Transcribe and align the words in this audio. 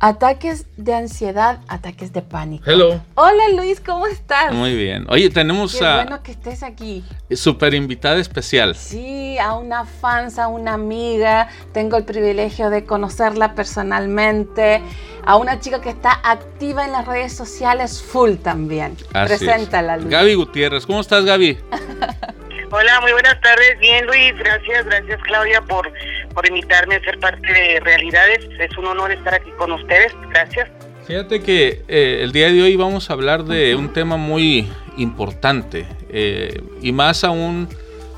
Ataques 0.00 0.66
de 0.76 0.94
ansiedad, 0.94 1.58
ataques 1.66 2.12
de 2.12 2.22
pánico. 2.22 2.70
Hello. 2.70 3.00
Hola 3.16 3.48
Luis, 3.56 3.80
¿cómo 3.80 4.06
estás? 4.06 4.54
Muy 4.54 4.76
bien. 4.76 5.06
Oye, 5.08 5.28
tenemos 5.28 5.74
Qué 5.74 5.84
a 5.84 5.96
bueno 5.96 6.22
que 6.22 6.30
estés 6.30 6.62
aquí. 6.62 7.04
super 7.32 7.74
invitada 7.74 8.18
especial. 8.18 8.76
Sí, 8.76 9.36
a 9.38 9.54
una 9.54 9.84
fans, 9.84 10.38
a 10.38 10.46
una 10.46 10.74
amiga. 10.74 11.48
Tengo 11.72 11.96
el 11.96 12.04
privilegio 12.04 12.70
de 12.70 12.84
conocerla 12.84 13.56
personalmente. 13.56 14.82
A 15.26 15.34
una 15.34 15.58
chica 15.58 15.80
que 15.80 15.90
está 15.90 16.20
activa 16.22 16.84
en 16.84 16.92
las 16.92 17.04
redes 17.04 17.36
sociales 17.36 18.00
full 18.00 18.36
también. 18.36 18.96
Así 19.14 19.32
es. 19.32 19.38
Preséntala, 19.40 19.96
Luis. 19.96 20.10
Gaby 20.10 20.34
Gutiérrez, 20.34 20.86
¿cómo 20.86 21.00
estás, 21.00 21.24
Gaby? 21.24 21.58
Hola, 22.70 23.00
muy 23.00 23.12
buenas 23.12 23.40
tardes. 23.40 23.78
Bien, 23.80 24.06
Luis. 24.06 24.32
Gracias, 24.38 24.84
gracias, 24.84 25.18
Claudia, 25.22 25.60
por, 25.62 25.90
por 26.38 26.48
invitarme 26.48 26.94
a 26.94 27.00
ser 27.00 27.18
parte 27.18 27.52
de 27.52 27.80
Realidades. 27.80 28.48
Es 28.60 28.78
un 28.78 28.86
honor 28.86 29.10
estar 29.10 29.34
aquí 29.34 29.50
con 29.58 29.72
ustedes. 29.72 30.12
Gracias. 30.30 30.68
Fíjate 31.04 31.42
que 31.42 31.82
eh, 31.88 32.20
el 32.22 32.30
día 32.30 32.52
de 32.52 32.62
hoy 32.62 32.76
vamos 32.76 33.10
a 33.10 33.14
hablar 33.14 33.42
de 33.42 33.74
un 33.74 33.92
tema 33.92 34.16
muy 34.16 34.68
importante 34.96 35.84
eh, 36.10 36.62
y 36.80 36.92
más 36.92 37.24
aún 37.24 37.68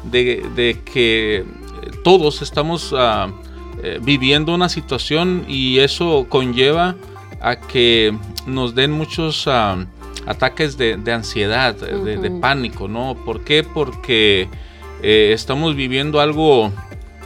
de, 0.03 0.47
de 0.55 0.77
que 0.85 1.47
todos 2.05 2.43
estamos 2.43 2.95
ah, 2.95 3.33
eh, 3.83 3.99
viviendo 4.03 4.55
una 4.55 4.69
situación 4.69 5.47
y 5.49 5.79
eso 5.79 6.27
conlleva 6.29 6.97
a 7.41 7.57
que 7.57 8.15
nos 8.47 8.75
den 8.75 8.91
muchos 8.91 9.49
ah, 9.49 9.87
ataques 10.27 10.77
de, 10.77 10.99
de 10.99 11.13
ansiedad, 11.13 11.75
de, 11.75 12.19
de 12.19 12.31
pánico, 12.33 12.87
¿no? 12.87 13.17
¿Por 13.25 13.45
qué? 13.45 13.63
Porque 13.65 14.47
eh, 15.03 15.33
estamos 15.33 15.75
viviendo 15.75 16.21
algo 16.21 16.71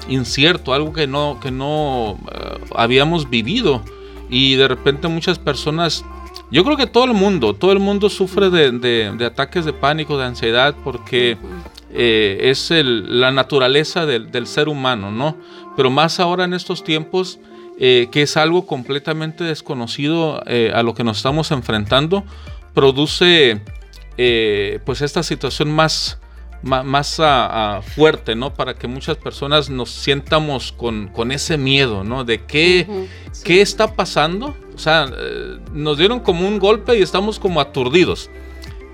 incierto, 0.09 0.73
algo 0.75 0.93
que 0.93 1.07
no, 1.07 1.39
que 1.43 1.51
no 1.51 2.19
ah, 2.33 2.59
habíamos 2.77 3.29
vivido 3.31 3.83
y 4.31 4.55
de 4.57 4.69
repente 4.69 5.09
muchas 5.09 5.39
personas, 5.39 6.05
yo 6.51 6.65
creo 6.65 6.77
que 6.77 6.87
todo 6.87 7.05
el 7.05 7.15
mundo, 7.15 7.55
todo 7.55 7.73
el 7.73 7.79
mundo 7.81 8.09
sufre 8.11 8.51
de, 8.51 8.70
de- 8.73 9.12
de 9.17 9.25
ataques 9.27 9.65
de 9.65 9.73
pánico, 9.73 10.19
de 10.19 10.25
ansiedad, 10.25 10.75
porque 10.84 11.37
eh, 11.97 12.39
es 12.51 12.70
el- 12.70 13.20
la 13.20 13.31
naturaleza 13.31 14.05
del, 14.06 14.31
del 14.33 14.47
ser 14.47 14.69
humano, 14.69 15.11
¿no? 15.11 15.37
Pero 15.77 15.91
más 15.91 16.19
ahora 16.21 16.45
en 16.45 16.55
estos 16.55 16.83
tiempos, 16.84 17.39
eh, 17.78 18.09
que 18.12 18.23
es 18.23 18.37
algo 18.37 18.67
completamente 18.67 19.43
desconocido 19.45 20.43
eh, 20.47 20.73
a 20.75 20.83
lo 20.83 20.95
que 20.95 21.05
nos 21.05 21.17
estamos 21.19 21.50
enfrentando, 21.50 22.25
produce 22.73 23.61
eh, 24.17 24.81
pues 24.84 25.00
esta 25.03 25.23
situación 25.23 25.71
más, 25.71 26.19
más, 26.65 27.20
fuerte, 27.95 28.34
¿no? 28.34 28.55
Para 28.55 28.75
que 28.75 28.87
muchas 28.89 29.17
personas 29.17 29.70
nos 29.70 29.91
sientamos 29.91 30.73
con, 30.73 31.09
con 31.09 31.33
ese 31.33 31.59
miedo, 31.59 32.05
¿no? 32.05 32.25
De 32.25 32.45
qué, 32.45 32.87
sí. 33.33 33.45
¿Qué 33.45 33.61
está 33.61 33.95
pasando? 33.95 34.56
O 34.75 34.79
sea, 34.79 35.06
eh, 35.17 35.59
nos 35.73 35.98
dieron 35.98 36.21
como 36.21 36.48
un 36.48 36.59
golpe 36.59 36.98
y 36.98 37.03
estamos 37.03 37.39
como 37.39 37.61
aturdidos. 37.61 38.31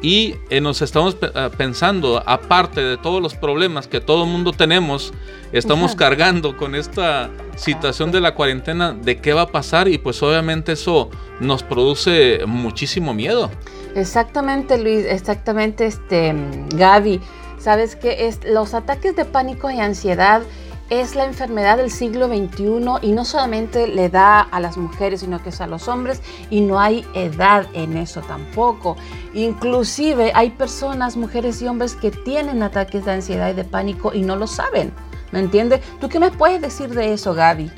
Y 0.02 0.36
eh, 0.48 0.62
nos 0.62 0.80
estamos 0.80 1.16
ah, 1.34 1.50
pensando, 1.56 2.22
aparte 2.24 2.80
de 2.80 2.96
todos 2.96 3.20
los 3.20 3.34
problemas 3.34 3.86
que 3.86 4.00
todo 4.00 4.24
el 4.24 4.30
mundo 4.30 4.52
tenemos, 4.52 5.12
estamos 5.52 5.94
cargando 5.94 6.56
con 6.56 6.74
esta 6.74 7.30
situación 7.56 8.10
de 8.10 8.20
la 8.20 8.34
cuarentena, 8.34 8.92
de 8.92 9.18
qué 9.18 9.34
va 9.34 9.42
a 9.42 9.46
pasar 9.48 9.88
y 9.88 9.98
pues 9.98 10.22
obviamente 10.22 10.72
eso 10.72 11.10
nos 11.38 11.62
produce 11.62 12.40
muchísimo 12.46 13.12
miedo. 13.12 13.50
Exactamente, 13.94 14.78
Luis, 14.78 15.04
exactamente, 15.04 15.86
este, 15.86 16.34
Gaby. 16.74 17.20
Sabes 17.60 17.94
que 17.94 18.34
los 18.44 18.72
ataques 18.72 19.14
de 19.14 19.26
pánico 19.26 19.70
y 19.70 19.80
ansiedad 19.80 20.42
es 20.88 21.14
la 21.14 21.24
enfermedad 21.24 21.76
del 21.76 21.90
siglo 21.90 22.26
XXI 22.26 22.98
y 23.02 23.12
no 23.12 23.24
solamente 23.24 23.86
le 23.86 24.08
da 24.08 24.40
a 24.40 24.60
las 24.60 24.78
mujeres, 24.78 25.20
sino 25.20 25.42
que 25.42 25.50
es 25.50 25.60
a 25.60 25.66
los 25.66 25.86
hombres 25.86 26.22
y 26.50 26.62
no 26.62 26.80
hay 26.80 27.04
edad 27.14 27.66
en 27.74 27.98
eso 27.98 28.22
tampoco. 28.22 28.96
Inclusive 29.34 30.32
hay 30.34 30.50
personas, 30.50 31.18
mujeres 31.18 31.60
y 31.60 31.68
hombres 31.68 31.94
que 31.94 32.10
tienen 32.10 32.62
ataques 32.62 33.04
de 33.04 33.12
ansiedad 33.12 33.50
y 33.50 33.54
de 33.54 33.64
pánico 33.64 34.12
y 34.14 34.22
no 34.22 34.36
lo 34.36 34.46
saben. 34.46 34.92
¿Me 35.30 35.38
entiendes? 35.38 35.80
¿Tú 36.00 36.08
qué 36.08 36.18
me 36.18 36.30
puedes 36.30 36.62
decir 36.62 36.88
de 36.88 37.12
eso, 37.12 37.34
Gaby? 37.34 37.70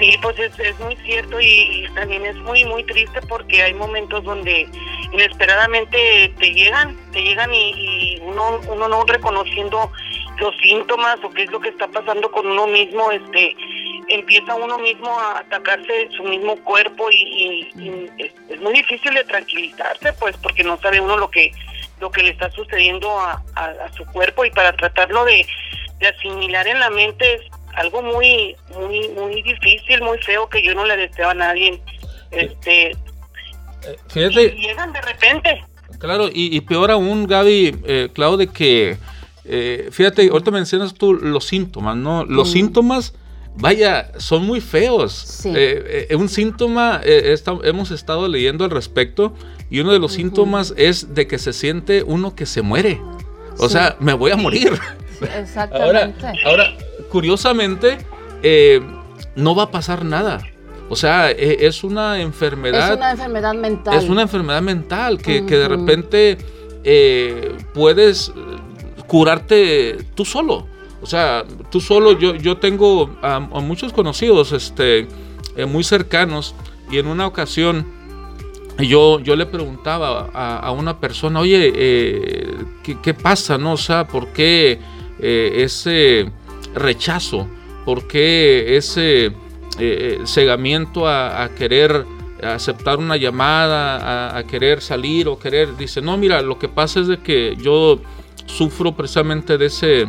Sí, 0.00 0.16
pues 0.22 0.36
es, 0.38 0.80
muy 0.80 0.96
cierto 0.96 1.40
y, 1.40 1.86
también 1.94 2.26
es 2.26 2.36
muy, 2.36 2.64
muy 2.64 2.82
triste 2.84 3.20
porque 3.28 3.62
hay 3.62 3.74
momentos 3.74 4.24
donde 4.24 4.66
inesperadamente 5.12 6.34
te 6.38 6.52
llegan, 6.52 6.96
te 7.12 7.22
llegan 7.22 7.52
y 7.54 8.09
uno, 8.30 8.60
uno 8.68 8.88
no 8.88 9.04
reconociendo 9.04 9.90
los 10.38 10.56
síntomas 10.58 11.18
o 11.22 11.30
qué 11.30 11.42
es 11.42 11.50
lo 11.50 11.60
que 11.60 11.68
está 11.70 11.86
pasando 11.88 12.30
con 12.30 12.46
uno 12.46 12.66
mismo, 12.66 13.10
este 13.10 13.54
empieza 14.08 14.54
uno 14.56 14.76
mismo 14.78 15.08
a 15.20 15.38
atacarse 15.38 16.08
su 16.16 16.24
mismo 16.24 16.56
cuerpo 16.64 17.10
y, 17.12 17.16
y- 17.16 17.70
y 17.84 18.10
es, 18.18 18.32
es 18.48 18.60
muy 18.60 18.72
difícil 18.72 19.14
de 19.14 19.22
tranquilizarse 19.24 20.12
pues 20.14 20.36
porque 20.38 20.64
no 20.64 20.76
sabe 20.78 21.00
uno 21.00 21.16
lo 21.16 21.30
que 21.30 21.52
lo 22.00 22.10
que 22.10 22.22
le 22.22 22.30
está 22.30 22.50
sucediendo 22.50 23.08
a, 23.20 23.42
a- 23.56 23.64
a 23.86 23.92
su 23.92 24.04
cuerpo. 24.06 24.44
Y 24.46 24.50
para 24.50 24.72
tratarlo 24.72 25.24
de, 25.26 25.46
de 25.98 26.08
asimilar 26.08 26.66
en 26.66 26.80
la 26.80 26.90
mente 26.90 27.34
es 27.34 27.42
algo 27.74 28.02
muy 28.02 28.56
muy 28.74 29.08
muy 29.10 29.42
difícil 29.42 30.00
muy 30.02 30.18
feo 30.22 30.48
que 30.48 30.62
yo 30.62 30.74
no 30.74 30.84
le 30.86 30.96
deseo 30.96 31.28
a 31.30 31.34
nadie. 31.34 31.80
Este 32.32 32.96
Fíjate, 34.08 34.42
y 34.42 34.60
llegan 34.66 34.92
de 34.92 35.00
repente 35.02 35.64
Claro, 36.00 36.28
y, 36.32 36.56
y 36.56 36.60
peor 36.62 36.90
aún, 36.90 37.26
Gaby, 37.26 37.76
eh, 37.84 38.08
Clau, 38.12 38.36
de 38.36 38.48
que, 38.48 38.96
eh, 39.44 39.88
fíjate, 39.92 40.28
ahorita 40.30 40.50
mencionas 40.50 40.94
tú 40.94 41.12
los 41.14 41.44
síntomas, 41.44 41.96
¿no? 41.96 42.24
Los 42.24 42.48
Mm. 42.48 42.52
síntomas, 42.52 43.14
vaya, 43.56 44.10
son 44.18 44.44
muy 44.46 44.60
feos. 44.60 45.12
Sí. 45.12 45.50
Eh, 45.54 46.06
eh, 46.10 46.16
un 46.16 46.28
síntoma, 46.28 47.00
hemos 47.04 47.90
estado 47.90 48.26
leyendo 48.28 48.64
al 48.64 48.70
respecto, 48.70 49.34
y 49.70 49.80
uno 49.80 49.92
de 49.92 49.98
los 49.98 50.12
síntomas 50.14 50.72
es 50.76 51.14
de 51.14 51.26
que 51.26 51.38
se 51.38 51.52
siente 51.52 52.02
uno 52.02 52.34
que 52.34 52.46
se 52.46 52.62
muere. 52.62 53.00
O 53.58 53.68
Sí. 53.68 53.74
sea, 53.74 53.96
me 54.00 54.14
voy 54.14 54.30
a 54.32 54.36
morir. 54.36 54.72
Sí, 54.72 54.78
Ahora, 55.26 55.40
exactamente. 55.40 56.26
ahora 56.46 56.74
curiosamente, 57.10 57.98
eh, 58.42 58.80
no 59.36 59.54
va 59.54 59.64
a 59.64 59.70
pasar 59.70 60.04
nada. 60.04 60.40
O 60.90 60.96
sea, 60.96 61.30
eh, 61.30 61.58
es 61.60 61.84
una 61.84 62.20
enfermedad 62.20 62.90
es 62.90 62.96
una 62.96 63.12
enfermedad 63.12 63.54
mental. 63.54 63.96
es 63.96 64.08
una 64.08 64.22
enfermedad 64.22 64.60
mental 64.60 65.18
que, 65.18 65.46
que 65.46 65.56
de 65.56 65.68
repente 65.68 66.36
eh, 66.82 67.56
puedes 67.72 68.30
eh, 68.30 68.32
curarte 69.06 69.98
tú 70.16 70.24
solo. 70.24 70.66
O 71.00 71.06
sea, 71.06 71.44
tú 71.70 71.80
solo, 71.80 72.18
yo, 72.18 72.34
yo 72.34 72.58
tengo 72.58 73.16
a, 73.22 73.36
a 73.36 73.60
muchos 73.60 73.92
conocidos 73.92 74.52
este, 74.52 75.06
eh, 75.56 75.64
muy 75.64 75.84
cercanos 75.84 76.54
y 76.90 76.98
en 76.98 77.06
una 77.06 77.26
ocasión 77.26 77.86
yo, 78.78 79.20
yo 79.20 79.36
le 79.36 79.46
preguntaba 79.46 80.28
a, 80.34 80.58
a 80.58 80.72
una 80.72 80.98
persona, 80.98 81.38
oye, 81.40 81.72
eh, 81.74 82.54
¿qué, 82.82 82.98
qué 83.00 83.14
pasa? 83.14 83.58
No? 83.58 83.74
O 83.74 83.76
sea, 83.76 84.08
¿por 84.08 84.28
qué 84.32 84.80
ese 85.20 86.30
rechazo? 86.74 87.46
¿Por 87.84 88.08
qué 88.08 88.76
ese 88.76 89.32
eh, 89.80 90.18
cegamiento 90.24 91.06
a, 91.06 91.42
a 91.44 91.54
querer 91.54 92.04
aceptar 92.42 92.98
una 92.98 93.16
llamada, 93.16 93.96
a, 94.32 94.38
a 94.38 94.46
querer 94.46 94.80
salir 94.80 95.28
o 95.28 95.38
querer? 95.38 95.76
Dice, 95.76 96.00
no, 96.00 96.16
mira, 96.16 96.42
lo 96.42 96.58
que 96.58 96.68
pasa 96.68 97.00
es 97.00 97.06
de 97.06 97.18
que 97.18 97.56
yo 97.60 98.00
sufro 98.46 98.96
precisamente 98.96 99.58
de 99.58 99.66
ese 99.66 100.08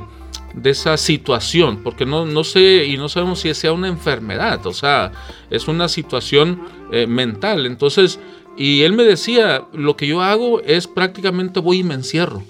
de 0.53 0.69
esa 0.69 0.97
situación, 0.97 1.81
porque 1.83 2.05
no, 2.05 2.25
no 2.25 2.43
sé 2.43 2.85
y 2.85 2.97
no 2.97 3.09
sabemos 3.09 3.39
si 3.39 3.53
sea 3.53 3.71
una 3.71 3.87
enfermedad, 3.87 4.65
o 4.65 4.73
sea, 4.73 5.11
es 5.49 5.67
una 5.67 5.87
situación 5.87 6.61
eh, 6.91 7.07
mental. 7.07 7.65
Entonces, 7.65 8.19
y 8.57 8.81
él 8.81 8.93
me 8.93 9.03
decía, 9.03 9.63
lo 9.73 9.95
que 9.95 10.07
yo 10.07 10.21
hago 10.21 10.61
es 10.61 10.87
prácticamente 10.87 11.59
voy 11.59 11.79
y 11.79 11.83
me 11.83 11.93
encierro, 11.93 12.43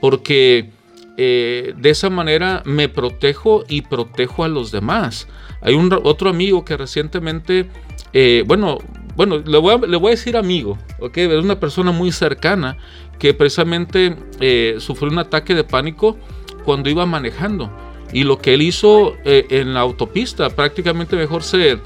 porque 0.00 0.70
eh, 1.16 1.74
de 1.76 1.90
esa 1.90 2.10
manera 2.10 2.62
me 2.64 2.88
protejo 2.88 3.64
y 3.68 3.82
protejo 3.82 4.44
a 4.44 4.48
los 4.48 4.70
demás. 4.70 5.28
Hay 5.60 5.74
un 5.74 5.92
otro 6.04 6.30
amigo 6.30 6.64
que 6.64 6.76
recientemente, 6.76 7.68
eh, 8.12 8.44
bueno, 8.46 8.78
bueno, 9.16 9.38
le 9.38 9.58
voy, 9.58 9.74
a, 9.74 9.78
le 9.86 9.96
voy 9.96 10.08
a 10.08 10.10
decir 10.10 10.36
amigo, 10.36 10.78
¿ok? 10.98 11.18
Es 11.18 11.44
una 11.44 11.60
persona 11.60 11.92
muy 11.92 12.12
cercana 12.12 12.78
que 13.18 13.34
precisamente 13.34 14.16
eh, 14.40 14.76
sufrió 14.78 15.10
un 15.10 15.18
ataque 15.18 15.54
de 15.54 15.62
pánico 15.62 16.16
cuando 16.64 16.88
iba 16.88 17.04
manejando. 17.06 17.70
Y 18.12 18.24
lo 18.24 18.38
que 18.38 18.54
él 18.54 18.62
hizo 18.62 19.14
eh, 19.24 19.46
en 19.50 19.74
la 19.74 19.80
autopista, 19.80 20.48
prácticamente 20.50 21.16
mejor 21.16 21.42
se 21.42 21.78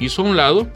hizo 0.00 0.22
a 0.22 0.24
un 0.24 0.36
lado 0.36 0.66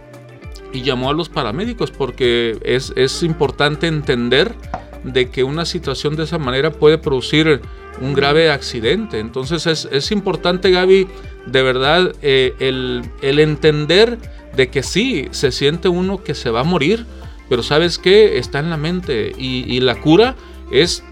y 0.73 0.83
llamó 0.83 1.11
a 1.11 1.13
los 1.13 1.29
paramédicos 1.29 1.91
porque 1.91 2.59
es, 2.65 2.93
es 2.97 3.23
importante 3.23 3.87
entender 3.87 4.55
de 5.03 5.31
que 5.31 5.45
una 5.45 5.65
situación 5.65 6.17
de 6.17 6.25
esa 6.25 6.39
manera 6.39 6.71
puede 6.71 6.97
producir 6.97 7.61
un 8.01 8.15
grave 8.15 8.51
accidente. 8.51 9.19
Entonces 9.19 9.67
es, 9.67 9.89
es 9.91 10.11
importante, 10.11 10.71
Gaby, 10.71 11.09
de 11.47 11.63
verdad, 11.63 12.13
eh, 12.23 12.55
el, 12.59 13.03
el 13.23 13.39
entender 13.39 14.19
de 14.57 14.69
que 14.69 14.83
sí, 14.83 15.29
se 15.33 15.53
siente 15.53 15.89
uno 15.89 16.23
que 16.23 16.35
se 16.35 16.51
va 16.51 16.61
a 16.61 16.65
morir, 16.65 17.07
pero 17.49 17.63
sabes 17.63 17.99
que 17.99 18.39
está 18.39 18.61
en 18.61 18.71
la 18.71 18.77
mente 18.77 19.33
y, 19.37 19.65
y 19.73 19.81
la 19.81 19.97
cura 19.97 20.35
es 20.71 21.05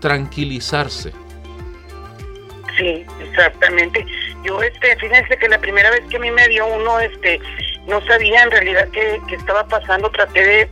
tranquilizarse. 0.00 1.12
Sí, 2.76 3.04
exactamente. 3.20 4.04
Yo, 4.44 4.62
este, 4.62 4.96
fíjense 4.96 5.36
que 5.36 5.48
la 5.48 5.58
primera 5.58 5.90
vez 5.90 6.00
que 6.08 6.16
a 6.16 6.20
mí 6.20 6.30
me 6.30 6.48
dio 6.48 6.66
uno, 6.66 6.98
este, 6.98 7.40
no 7.86 8.00
sabía 8.06 8.42
en 8.42 8.50
realidad 8.50 8.88
qué, 8.92 9.20
estaba 9.30 9.66
pasando, 9.66 10.10
traté 10.10 10.44
de, 10.44 10.70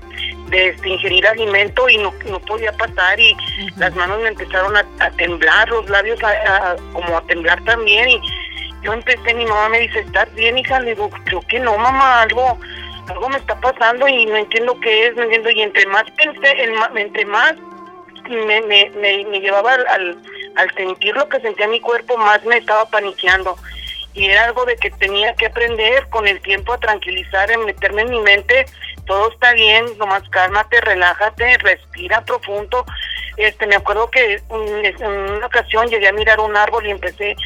de 0.50 0.68
este, 0.68 0.88
ingerir 0.88 1.26
alimento 1.26 1.88
y 1.88 1.98
no, 1.98 2.12
no 2.28 2.40
podía 2.40 2.72
pasar 2.72 3.18
y 3.20 3.36
las 3.76 3.94
manos 3.94 4.20
me 4.20 4.28
empezaron 4.28 4.76
a, 4.76 5.10
temblar, 5.16 5.68
los 5.68 5.88
labios 5.88 6.20
como 6.92 7.16
a 7.16 7.22
temblar 7.22 7.62
también 7.64 8.08
y 8.08 8.20
yo 8.82 8.92
empecé, 8.92 9.34
mi 9.34 9.44
mamá 9.44 9.68
me 9.70 9.80
dice, 9.80 10.00
¿estás 10.00 10.32
bien 10.34 10.56
hija? 10.56 10.78
Le 10.80 10.94
digo, 10.94 11.10
creo 11.24 11.40
que 11.42 11.58
no 11.58 11.76
mamá, 11.76 12.22
algo 12.22 12.58
algo 13.08 13.28
me 13.28 13.38
está 13.38 13.58
pasando 13.60 14.06
y 14.06 14.26
no 14.26 14.36
entiendo 14.36 14.78
qué 14.80 15.06
es, 15.06 15.16
no 15.16 15.22
entiendo 15.22 15.50
y 15.50 15.62
entre 15.62 15.86
más 15.86 16.04
pensé, 16.12 16.64
entre 16.94 17.24
más 17.24 17.54
me, 18.28 18.60
me, 18.62 18.90
me, 18.90 19.40
llevaba 19.40 19.74
al, 19.74 20.18
al 20.56 20.74
sentir 20.74 21.16
lo 21.16 21.28
que 21.28 21.40
sentía 21.40 21.66
mi 21.68 21.80
cuerpo, 21.80 22.16
más 22.18 22.44
me 22.44 22.58
estaba 22.58 22.84
paniqueando. 22.86 23.56
Y 24.14 24.26
era 24.26 24.44
algo 24.44 24.64
de 24.64 24.76
que 24.76 24.90
tenía 24.90 25.34
que 25.34 25.46
aprender 25.46 26.08
con 26.08 26.26
el 26.26 26.40
tiempo 26.40 26.72
a 26.72 26.78
tranquilizar, 26.78 27.50
en 27.50 27.64
meterme 27.64 28.02
en 28.02 28.10
mi 28.10 28.20
mente, 28.20 28.66
todo 29.08 29.32
está 29.32 29.52
bien, 29.54 29.86
nomás 29.98 30.22
cálmate, 30.28 30.80
relájate, 30.80 31.58
respira 31.58 32.24
profundo. 32.24 32.84
Este, 33.36 33.66
me 33.66 33.76
acuerdo 33.76 34.10
que 34.10 34.40
en 34.50 35.06
una 35.06 35.46
ocasión 35.46 35.88
llegué 35.88 36.08
a 36.08 36.12
mirar 36.12 36.38
un 36.38 36.56
árbol 36.56 36.86
y 36.86 36.90
empecé 36.90 37.36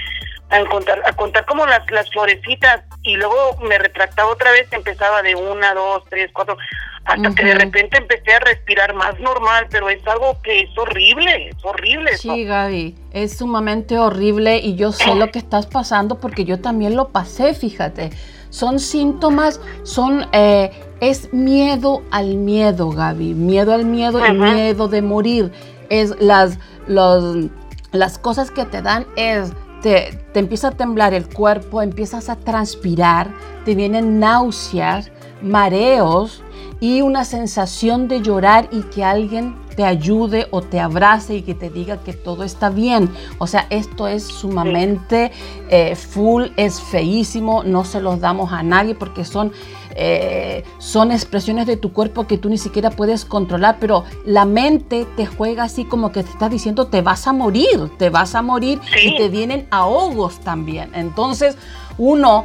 a 0.50 0.64
contar, 0.66 1.00
a 1.06 1.12
contar 1.14 1.46
como 1.46 1.64
las, 1.64 1.90
las 1.90 2.10
florecitas 2.10 2.82
y 3.02 3.16
luego 3.16 3.56
me 3.62 3.78
retractaba 3.78 4.30
otra 4.30 4.50
vez, 4.52 4.70
empezaba 4.72 5.22
de 5.22 5.34
una, 5.34 5.72
dos, 5.72 6.02
tres, 6.10 6.30
cuatro, 6.34 6.58
hasta 7.04 7.34
que 7.34 7.44
de 7.44 7.54
repente 7.54 7.96
empecé 7.96 8.32
a 8.34 8.40
respirar 8.40 8.94
más 8.94 9.18
normal, 9.18 9.66
pero 9.70 9.88
es 9.88 10.06
algo 10.06 10.40
que 10.42 10.60
es 10.60 10.78
horrible, 10.78 11.48
es 11.48 11.64
horrible. 11.64 12.16
Sí, 12.16 12.44
Gaby, 12.44 12.94
es 13.12 13.38
sumamente 13.38 13.98
horrible 13.98 14.58
y 14.58 14.76
yo 14.76 14.92
sé 14.92 15.14
lo 15.14 15.30
que 15.30 15.38
estás 15.38 15.66
pasando 15.66 16.20
porque 16.20 16.44
yo 16.44 16.60
también 16.60 16.94
lo 16.96 17.08
pasé, 17.08 17.54
fíjate. 17.54 18.10
Son 18.50 18.78
síntomas, 18.78 19.60
son, 19.82 20.28
eh, 20.32 20.70
es 21.02 21.32
miedo 21.32 22.04
al 22.12 22.36
miedo, 22.36 22.90
Gaby, 22.90 23.34
miedo 23.34 23.74
al 23.74 23.84
miedo 23.84 24.24
y 24.24 24.32
miedo 24.32 24.86
de 24.86 25.02
morir. 25.02 25.50
Es 25.90 26.14
las, 26.20 26.60
los, 26.86 27.48
las 27.90 28.18
cosas 28.18 28.52
que 28.52 28.64
te 28.64 28.82
dan 28.82 29.04
es 29.16 29.52
te, 29.82 30.16
te, 30.32 30.38
empieza 30.38 30.68
a 30.68 30.70
temblar 30.70 31.12
el 31.12 31.28
cuerpo, 31.28 31.82
empiezas 31.82 32.28
a 32.28 32.36
transpirar, 32.36 33.34
te 33.64 33.74
vienen 33.74 34.20
náuseas, 34.20 35.10
mareos, 35.42 36.44
y 36.82 37.00
una 37.00 37.24
sensación 37.24 38.08
de 38.08 38.22
llorar 38.22 38.68
y 38.72 38.82
que 38.82 39.04
alguien 39.04 39.54
te 39.76 39.84
ayude 39.84 40.48
o 40.50 40.62
te 40.62 40.80
abrace 40.80 41.36
y 41.36 41.42
que 41.42 41.54
te 41.54 41.70
diga 41.70 41.98
que 41.98 42.12
todo 42.12 42.42
está 42.42 42.70
bien. 42.70 43.08
O 43.38 43.46
sea, 43.46 43.68
esto 43.70 44.08
es 44.08 44.24
sumamente 44.24 45.30
eh, 45.70 45.94
full, 45.94 46.46
es 46.56 46.80
feísimo, 46.80 47.62
no 47.62 47.84
se 47.84 48.00
los 48.00 48.18
damos 48.18 48.50
a 48.50 48.64
nadie 48.64 48.96
porque 48.96 49.24
son, 49.24 49.52
eh, 49.94 50.64
son 50.78 51.12
expresiones 51.12 51.68
de 51.68 51.76
tu 51.76 51.92
cuerpo 51.92 52.26
que 52.26 52.36
tú 52.36 52.48
ni 52.48 52.58
siquiera 52.58 52.90
puedes 52.90 53.24
controlar, 53.24 53.76
pero 53.78 54.02
la 54.24 54.44
mente 54.44 55.06
te 55.16 55.24
juega 55.24 55.62
así 55.62 55.84
como 55.84 56.10
que 56.10 56.24
te 56.24 56.30
está 56.30 56.48
diciendo 56.48 56.88
te 56.88 57.00
vas 57.00 57.28
a 57.28 57.32
morir, 57.32 57.92
te 57.96 58.10
vas 58.10 58.34
a 58.34 58.42
morir 58.42 58.80
y 59.00 59.16
te 59.16 59.28
vienen 59.28 59.68
ahogos 59.70 60.40
también. 60.40 60.90
Entonces, 60.94 61.56
uno 61.96 62.44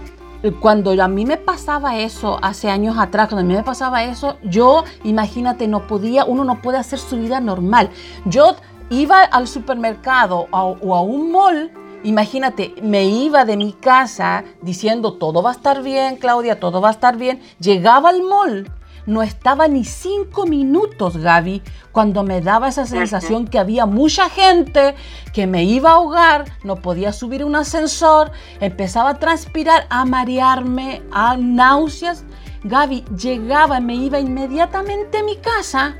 cuando 0.59 0.91
a 1.01 1.07
mí 1.07 1.25
me 1.25 1.37
pasaba 1.37 1.97
eso 1.97 2.37
hace 2.41 2.69
años 2.69 2.97
atrás, 2.97 3.27
cuando 3.27 3.41
a 3.41 3.47
mí 3.47 3.53
me 3.53 3.63
pasaba 3.63 4.03
eso, 4.03 4.37
yo, 4.43 4.83
imagínate, 5.03 5.67
no 5.67 5.87
podía, 5.87 6.25
uno 6.25 6.43
no 6.43 6.61
puede 6.61 6.77
hacer 6.77 6.99
su 6.99 7.17
vida 7.17 7.39
normal. 7.39 7.89
Yo 8.25 8.55
iba 8.89 9.21
al 9.21 9.47
supermercado 9.47 10.47
o 10.51 10.95
a 10.95 11.01
un 11.01 11.31
mall, 11.31 11.71
imagínate, 12.03 12.75
me 12.81 13.05
iba 13.05 13.45
de 13.45 13.57
mi 13.57 13.73
casa 13.73 14.43
diciendo 14.61 15.13
todo 15.13 15.41
va 15.41 15.49
a 15.49 15.53
estar 15.53 15.81
bien, 15.81 16.17
Claudia, 16.17 16.59
todo 16.59 16.81
va 16.81 16.89
a 16.89 16.91
estar 16.91 17.17
bien. 17.17 17.41
Llegaba 17.59 18.09
al 18.09 18.21
mall 18.21 18.71
no 19.07 19.23
estaba 19.23 19.67
ni 19.67 19.85
cinco 19.85 20.45
minutos, 20.45 21.17
Gaby, 21.17 21.63
cuando 21.91 22.23
me 22.23 22.41
daba 22.41 22.67
esa 22.67 22.85
sensación 22.85 23.47
que 23.47 23.57
había 23.57 23.85
mucha 23.85 24.29
gente, 24.29 24.95
que 25.33 25.47
me 25.47 25.63
iba 25.63 25.91
a 25.91 25.93
ahogar, 25.93 26.45
no 26.63 26.75
podía 26.75 27.13
subir 27.13 27.43
un 27.43 27.55
ascensor, 27.55 28.31
empezaba 28.59 29.11
a 29.11 29.19
transpirar, 29.19 29.87
a 29.89 30.05
marearme, 30.05 31.01
a 31.11 31.37
náuseas. 31.37 32.25
Gaby 32.63 33.05
llegaba, 33.17 33.79
me 33.79 33.95
iba 33.95 34.19
inmediatamente 34.19 35.19
a 35.19 35.23
mi 35.23 35.37
casa 35.37 35.95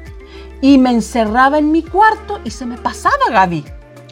y 0.61 0.77
me 0.77 0.91
encerraba 0.91 1.59
en 1.59 1.71
mi 1.71 1.83
cuarto 1.83 2.41
y 2.43 2.51
se 2.51 2.65
me 2.65 2.77
pasaba, 2.77 3.29
Gaby. 3.31 3.63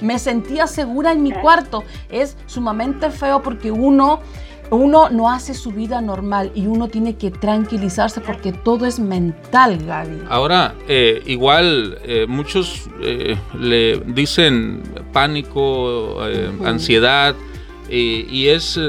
Me 0.02 0.20
sentía 0.20 0.68
segura 0.68 1.12
en 1.12 1.24
mi 1.24 1.32
cuarto. 1.32 1.84
Es 2.10 2.38
sumamente 2.46 3.10
feo 3.12 3.42
porque 3.42 3.72
uno 3.72 4.20
uno 4.72 5.10
no 5.10 5.32
hace 5.32 5.54
su 5.54 5.72
vida 5.72 6.02
normal 6.02 6.52
y 6.56 6.68
uno 6.68 6.88
tiene 6.88 7.16
que 7.16 7.32
tranquilizarse 7.32 8.22
porque 8.22 8.52
todo 8.52 8.86
es 8.86 9.00
mental, 9.00 9.86
Gaby. 9.86 10.24
Ahora, 10.30 10.76
eh, 10.88 11.22
igual 11.26 12.00
eh, 12.04 12.26
muchos 12.28 12.88
eh, 13.02 13.38
le 13.58 14.00
dicen 14.00 14.82
pánico, 15.14 16.20
ansiedad, 16.64 17.36
y 17.90 18.48
es 18.48 18.80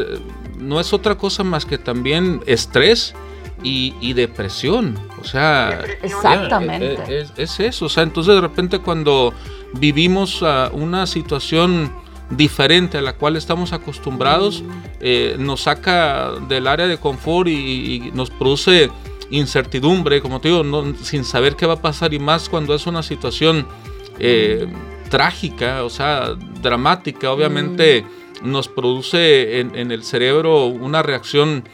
no 0.58 0.80
es 0.80 0.92
otra 0.94 1.16
cosa 1.16 1.44
más 1.44 1.66
que 1.66 1.76
también 1.76 2.40
estrés 2.46 3.14
y, 3.62 4.12
depresión. 4.14 4.98
O 5.20 5.24
sea, 5.24 5.80
exactamente. 6.02 7.20
Es, 7.20 7.32
es, 7.36 7.60
eso. 7.60 7.86
O 7.86 7.88
sea, 7.88 8.04
entonces 8.04 8.34
de 8.34 8.40
repente 8.40 8.78
cuando 8.78 9.34
vivimos 9.74 10.42
una 10.72 11.06
situación 11.06 11.92
diferente 12.30 12.98
a 12.98 13.02
la 13.02 13.14
cual 13.14 13.36
estamos 13.36 13.72
acostumbrados, 13.72 14.64
eh, 15.00 15.36
nos 15.38 15.62
saca 15.62 16.32
del 16.48 16.66
área 16.66 16.86
de 16.86 16.98
confort 16.98 17.48
y, 17.48 18.10
nos 18.14 18.30
produce 18.30 18.90
incertidumbre, 19.30 20.20
como 20.20 20.40
te 20.40 20.48
digo, 20.48 20.64
sin 21.02 21.24
saber 21.24 21.56
qué 21.56 21.66
va 21.66 21.74
a 21.74 21.82
pasar 21.82 22.14
y 22.14 22.18
más 22.18 22.48
cuando 22.48 22.74
es 22.74 22.86
una 22.86 23.02
situación 23.02 23.66
eh, 24.18 24.66
trágica, 25.10 25.84
o 25.84 25.90
sea, 25.90 26.34
dramática, 26.62 27.30
obviamente 27.32 28.04
nos 28.42 28.68
produce 28.68 29.60
en, 29.60 29.90
el 29.90 30.02
cerebro 30.04 30.66
una 30.66 31.02
reacción 31.02 31.64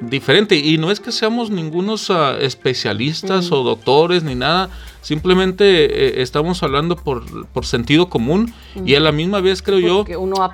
diferente. 0.00 0.56
Y 0.56 0.78
no 0.78 0.90
es 0.90 1.00
que 1.00 1.12
seamos 1.12 1.50
ningunos 1.50 2.10
ah, 2.10 2.36
especialistas 2.40 3.50
o 3.52 3.62
doctores 3.62 4.22
ni 4.22 4.34
nada, 4.34 4.70
Simplemente 5.08 6.18
eh, 6.18 6.22
estamos 6.22 6.62
hablando 6.62 6.96
por, 6.96 7.24
sentido 7.64 8.10
común 8.10 8.52
y 8.84 8.94
a 8.94 9.00
la 9.00 9.10
misma 9.10 9.40
vez 9.40 9.62
creo 9.62 9.78
yo 9.78 10.04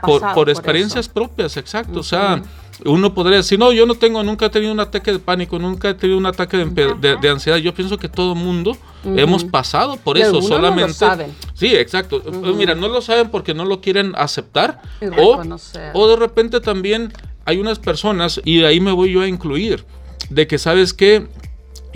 por, 0.01 0.49
experiencias 0.49 1.09
propias, 1.09 1.57
exacto. 1.57 1.99
O 1.99 2.03
sea, 2.05 2.41
uno 2.85 3.15
podría 3.15 3.39
decir, 3.39 3.59
no, 3.59 3.73
yo 3.73 3.85
no 3.85 3.97
tengo, 3.97 4.23
nunca 4.23 4.47
he 4.47 4.51
tenido 4.51 4.71
un 4.71 4.79
ataque 4.79 5.13
de 5.13 5.19
pánico, 5.19 5.59
nunca 5.59 5.89
he 5.89 5.95
tenido 5.95 6.19
un 6.19 6.27
ataque 6.27 6.59
de, 6.59 7.29
ansiedad. 7.29 7.59
Yo 7.59 7.75
pienso 7.75 7.99
que 7.99 8.09
todo 8.09 8.37
mundo 8.37 8.77
hemos 9.05 9.45
pasado 9.45 9.97
por 9.97 10.19
eso, 10.19 10.41
solamente. 10.41 11.05
Sí, 11.55 11.75
exacto. 11.75 12.23
Mira, 12.57 12.77
no 12.77 12.87
lo 12.87 13.01
saben 13.01 13.31
porque 13.31 13.55
no 13.55 13.65
lo 13.65 13.81
quieren 13.81 14.13
aceptar 14.17 14.83
o, 15.19 15.43
o 15.95 16.09
de 16.09 16.17
repente 16.17 16.61
también 16.61 17.13
hay 17.45 17.59
unas 17.59 17.79
personas, 17.79 18.41
y 18.45 18.63
ahí 18.65 18.81
me 18.81 18.93
voy 18.93 19.13
yo 19.13 19.23
a 19.23 19.29
incluir, 19.29 19.85
de 20.31 20.47
que 20.47 20.59
sabes 20.59 20.95
que 20.95 21.27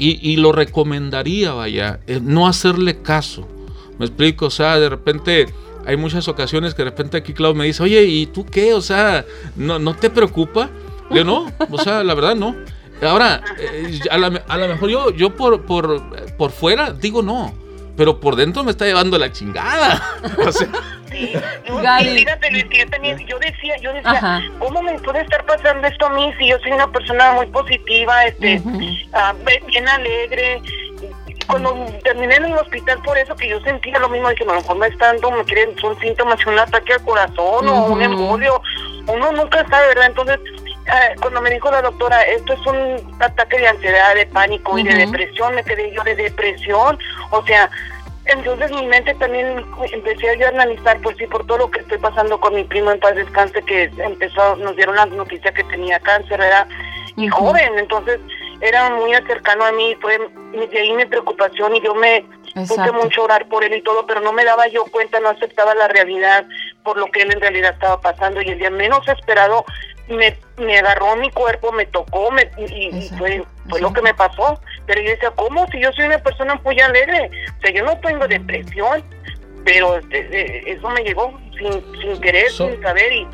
y, 0.00 0.36
lo 0.36 0.52
recomendaría, 0.52 1.52
vaya, 1.52 1.98
eh, 2.06 2.20
no 2.22 2.46
hacerle 2.46 3.02
caso. 3.02 3.48
Me 3.98 4.06
explico, 4.06 4.46
o 4.46 4.50
sea, 4.50 4.78
de 4.78 4.88
repente 4.88 5.46
hay 5.86 5.96
muchas 5.96 6.28
ocasiones 6.28 6.74
que 6.74 6.84
de 6.84 6.90
repente 6.90 7.16
aquí 7.16 7.32
Clau 7.32 7.52
me 7.54 7.64
dice, 7.64 7.82
oye, 7.82 8.04
¿y 8.04 8.26
tú 8.26 8.46
qué? 8.46 8.74
O 8.74 8.80
sea, 8.80 9.24
¿no, 9.56 9.80
no 9.80 9.96
te 9.96 10.08
preocupa? 10.08 10.70
Yo 11.10 11.24
no, 11.24 11.50
o 11.70 11.78
sea, 11.78 12.04
la 12.04 12.14
verdad 12.14 12.36
no. 12.36 12.54
Ahora, 13.02 13.42
eh, 13.58 13.98
a, 14.10 14.18
lo 14.18 14.68
mejor 14.68 14.88
yo, 14.88 15.10
yo 15.10 15.34
por, 15.34 15.62
por, 15.62 16.00
por 16.36 16.52
fuera 16.52 16.92
digo 16.92 17.22
no, 17.22 17.52
pero 17.98 18.20
por 18.20 18.36
dentro 18.36 18.62
me 18.62 18.70
está 18.70 18.84
llevando 18.86 19.18
la 19.18 19.32
chingada. 19.32 20.00
o 20.46 20.52
sea, 20.52 20.68
Sí, 21.10 21.32
y 22.00 22.18
fíjate, 22.18 22.50
Luis, 22.52 22.64
que 22.66 22.78
yo 22.78 22.90
también, 22.90 23.26
yo 23.26 23.38
decía, 23.40 23.76
yo 23.78 23.92
decía, 23.92 24.40
¿cómo 24.60 24.82
me 24.82 24.96
puede 25.00 25.22
estar 25.22 25.44
pasando 25.44 25.88
esto 25.88 26.06
a 26.06 26.10
mí 26.10 26.32
si 26.38 26.48
yo 26.48 26.58
soy 26.60 26.70
una 26.72 26.90
persona 26.92 27.32
muy 27.32 27.46
positiva, 27.46 28.24
este, 28.26 28.62
ah, 29.12 29.34
bien 29.66 29.88
alegre? 29.88 30.62
Cuando 31.48 31.74
terminé 32.04 32.36
en 32.36 32.44
el 32.44 32.52
hospital 32.52 33.02
por 33.02 33.18
eso 33.18 33.34
que 33.34 33.48
yo 33.48 33.58
sentía 33.62 33.98
lo 33.98 34.08
mismo, 34.10 34.28
dije, 34.28 34.44
a 34.44 34.46
lo 34.46 34.54
mejor 34.54 34.76
me 34.76 34.86
está 34.86 35.06
dando, 35.06 35.30
me 35.32 35.44
quieren, 35.44 35.76
son 35.80 35.98
síntomas 35.98 36.38
de 36.44 36.52
un 36.52 36.58
ataque 36.58 36.92
al 36.92 37.02
corazón 37.02 37.68
o 37.68 37.86
un 37.86 38.02
embolio, 38.02 38.62
uno 39.08 39.32
nunca 39.32 39.66
sabe, 39.68 39.88
¿verdad? 39.88 40.06
Entonces, 40.06 40.38
ah, 40.90 41.08
cuando 41.20 41.40
me 41.40 41.50
dijo 41.50 41.70
la 41.70 41.82
doctora, 41.82 42.22
esto 42.22 42.52
es 42.52 42.66
un 42.66 43.16
ataque 43.20 43.58
de 43.58 43.68
ansiedad, 43.68 44.14
de 44.14 44.26
pánico 44.26 44.78
y 44.78 44.84
de 44.84 44.94
depresión, 44.94 45.54
me 45.54 45.64
quedé 45.64 45.92
yo 45.92 46.02
de 46.04 46.14
depresión, 46.14 46.98
o 47.30 47.44
sea, 47.44 47.70
entonces 48.26 48.70
mi 48.72 48.86
mente 48.86 49.14
también 49.14 49.64
empecé 49.92 50.44
a 50.44 50.48
analizar, 50.48 51.00
pues 51.00 51.16
sí, 51.16 51.26
por 51.26 51.46
todo 51.46 51.58
lo 51.58 51.70
que 51.70 51.80
estoy 51.80 51.98
pasando 51.98 52.38
con 52.38 52.54
mi 52.54 52.64
primo 52.64 52.92
en 52.92 53.00
paz 53.00 53.14
descanse, 53.14 53.62
que 53.62 53.90
empezó, 53.98 54.56
nos 54.56 54.76
dieron 54.76 54.96
la 54.96 55.06
noticia 55.06 55.52
que 55.52 55.64
tenía 55.64 55.98
cáncer, 56.00 56.40
era 56.40 56.66
y 57.16 57.28
joven, 57.28 57.76
entonces 57.78 58.20
era 58.60 58.90
muy 58.90 59.12
cercano 59.26 59.64
a 59.64 59.72
mí, 59.72 59.96
fue 60.00 60.18
de 60.18 60.78
ahí 60.78 60.92
mi 60.92 61.04
preocupación 61.04 61.74
y 61.76 61.80
yo 61.80 61.94
me 61.94 62.24
puse 62.54 62.92
mucho 62.92 63.22
a 63.22 63.24
orar 63.24 63.48
por 63.48 63.64
él 63.64 63.74
y 63.74 63.82
todo, 63.82 64.06
pero 64.06 64.20
no 64.20 64.32
me 64.32 64.44
daba 64.44 64.68
yo 64.68 64.84
cuenta, 64.86 65.20
no 65.20 65.28
aceptaba 65.28 65.74
la 65.74 65.88
realidad 65.88 66.44
por 66.82 66.96
lo 66.96 67.06
que 67.06 67.22
él 67.22 67.32
en 67.32 67.40
realidad 67.40 67.74
estaba 67.74 68.00
pasando 68.00 68.40
y 68.40 68.48
el 68.48 68.58
día 68.58 68.70
menos 68.70 69.06
esperado 69.08 69.64
me, 70.08 70.36
me 70.56 70.78
agarró 70.78 71.16
mi 71.16 71.30
cuerpo, 71.30 71.72
me 71.72 71.86
tocó, 71.86 72.30
me, 72.30 72.50
y, 72.56 73.08
fue, 73.18 73.42
fue 73.68 73.80
lo 73.80 73.92
que 73.92 74.02
me 74.02 74.14
pasó. 74.14 74.60
Pero 74.86 75.02
yo 75.02 75.10
decía, 75.10 75.30
¿cómo? 75.34 75.66
Si 75.70 75.80
yo 75.80 75.92
soy 75.92 76.06
una 76.06 76.18
persona 76.18 76.60
muy 76.64 76.78
alegre, 76.80 77.30
o 77.56 77.60
sea, 77.60 77.70
yo 77.72 77.84
no 77.84 77.98
tengo 77.98 78.26
depresión, 78.26 79.02
pero 79.64 79.98
este, 79.98 80.18
eh, 80.18 80.62
eso 80.66 80.88
me 80.90 81.02
llegó 81.02 81.38
sin, 81.58 81.72
sin 82.00 82.20
querer, 82.20 82.50
sin 82.50 82.80
saber, 82.82 83.12
y 83.12 83.26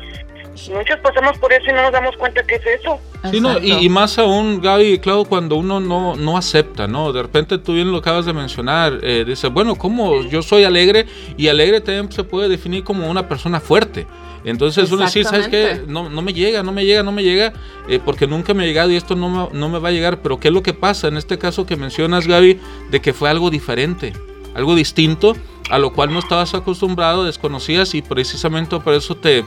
muchos 0.71 0.99
pasamos 0.99 1.37
por 1.37 1.51
eso 1.51 1.65
y 1.69 1.73
no 1.73 1.83
nos 1.83 1.91
damos 1.91 2.15
cuenta 2.17 2.43
que 2.43 2.55
es 2.55 2.65
eso. 2.65 2.99
Sí, 3.31 3.41
no, 3.41 3.57
y, 3.59 3.89
más 3.89 4.17
aún, 4.17 4.61
Gaby, 4.61 4.99
claro, 4.99 5.25
cuando 5.25 5.55
uno 5.55 5.79
no, 5.79 6.15
no 6.15 6.37
acepta, 6.37 6.87
¿no? 6.87 7.11
De 7.11 7.21
repente 7.21 7.57
tú 7.57 7.73
bien 7.73 7.91
lo 7.91 7.97
acabas 7.97 8.25
de 8.25 8.33
mencionar, 8.33 8.99
eh, 9.01 9.23
dices, 9.25 9.51
bueno, 9.51 9.75
¿cómo 9.75 10.23
yo 10.23 10.41
soy 10.41 10.63
alegre? 10.63 11.05
Y 11.37 11.47
alegre 11.47 11.81
también 11.81 12.11
se 12.11 12.23
puede 12.23 12.47
definir 12.49 12.83
como 12.83 13.09
una 13.09 13.27
persona 13.27 13.59
fuerte. 13.59 14.05
Entonces 14.45 14.91
uno 14.91 15.05
dice, 15.05 15.23
¿sabes 15.23 15.47
qué? 15.47 15.81
No, 15.87 16.07
no 16.07 16.21
me 16.21 16.31
llega, 16.31 16.61
no 16.61 16.71
me 16.71 16.85
llega, 16.85 17.01
no 17.01 17.11
me 17.11 17.23
llega, 17.23 17.51
eh, 17.89 17.99
porque 18.03 18.27
nunca 18.27 18.53
me 18.53 18.63
ha 18.63 18.67
llegado 18.67 18.91
y 18.91 18.95
esto 18.95 19.15
no 19.15 19.27
me, 19.27 19.57
no 19.57 19.69
me 19.69 19.79
va 19.79 19.89
a 19.89 19.91
llegar. 19.91 20.21
Pero 20.21 20.39
¿qué 20.39 20.49
es 20.49 20.53
lo 20.53 20.61
que 20.61 20.73
pasa 20.73 21.07
en 21.07 21.17
este 21.17 21.39
caso 21.39 21.65
que 21.65 21.75
mencionas, 21.75 22.27
Gaby, 22.27 22.59
de 22.91 23.01
que 23.01 23.11
fue 23.11 23.27
algo 23.27 23.49
diferente, 23.49 24.13
algo 24.53 24.75
distinto, 24.75 25.35
a 25.71 25.79
lo 25.79 25.93
cual 25.93 26.13
no 26.13 26.19
estabas 26.19 26.53
acostumbrado, 26.53 27.23
desconocías 27.23 27.95
y 27.95 28.03
precisamente 28.03 28.79
por 28.79 28.93
eso 28.93 29.15
te, 29.15 29.43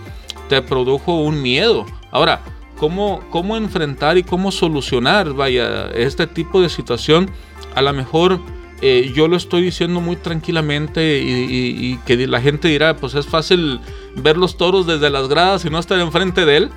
te 0.49 0.63
produjo 0.63 1.15
un 1.21 1.41
miedo. 1.41 1.87
Ahora, 2.11 2.43
¿cómo, 2.77 3.23
cómo 3.31 3.57
enfrentar 3.57 4.19
y 4.19 4.25
cómo 4.25 4.51
solucionar, 4.51 5.33
vaya, 5.33 5.91
este 5.91 6.27
tipo 6.27 6.61
de 6.61 6.69
situación? 6.69 7.31
A 7.77 7.83
lo 7.83 7.93
mejor 7.93 8.41
eh, 8.81 9.13
yo 9.15 9.27
lo 9.27 9.37
estoy 9.37 9.63
diciendo 9.63 10.01
muy 10.01 10.17
tranquilamente 10.17 11.19
y, 11.21 11.99
que 12.07 12.27
la 12.27 12.41
gente 12.41 12.69
dirá, 12.69 12.97
pues 12.97 13.15
es 13.15 13.27
fácil 13.27 13.81
ver 14.17 14.37
los 14.37 14.57
toros 14.57 14.87
desde 14.87 15.11
las 15.11 15.29
gradas 15.29 15.65
y 15.65 15.71
no 15.71 15.79
estar 15.79 15.99
enfrente 15.99 16.45
de 16.45 16.57
él, 16.59 16.71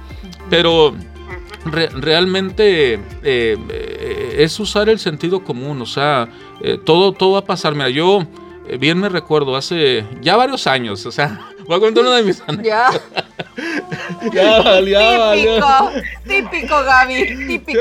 pero 0.50 0.96
realmente 1.66 2.94
eh, 2.94 3.00
eh, 3.24 4.36
es 4.40 4.60
usar 4.60 4.90
el 4.90 4.98
sentido 4.98 5.44
común, 5.44 5.82
o 5.82 5.86
sea, 5.86 6.28
todo, 6.86 7.12
todo 7.12 7.34
va 7.34 7.40
a 7.40 7.46
pasar. 7.46 7.74
Mira, 7.74 7.90
yo 7.90 8.26
bien 8.80 8.98
me 8.98 9.10
recuerdo 9.10 9.56
hace 9.56 10.04
ya 10.22 10.36
varios 10.36 10.66
años, 10.66 11.06
o 11.06 11.12
sea, 11.12 11.52
voy 11.68 11.78
a 11.78 11.80
contar 11.80 12.04
una 12.04 12.16
de 12.16 12.24
mis 12.24 12.42
anécdotas. 12.48 13.02
Ya. 14.34 14.80
ya 14.82 15.34
típico, 15.34 15.92
típico, 16.26 16.84
Gaby, 16.84 17.48
típico. 17.48 17.80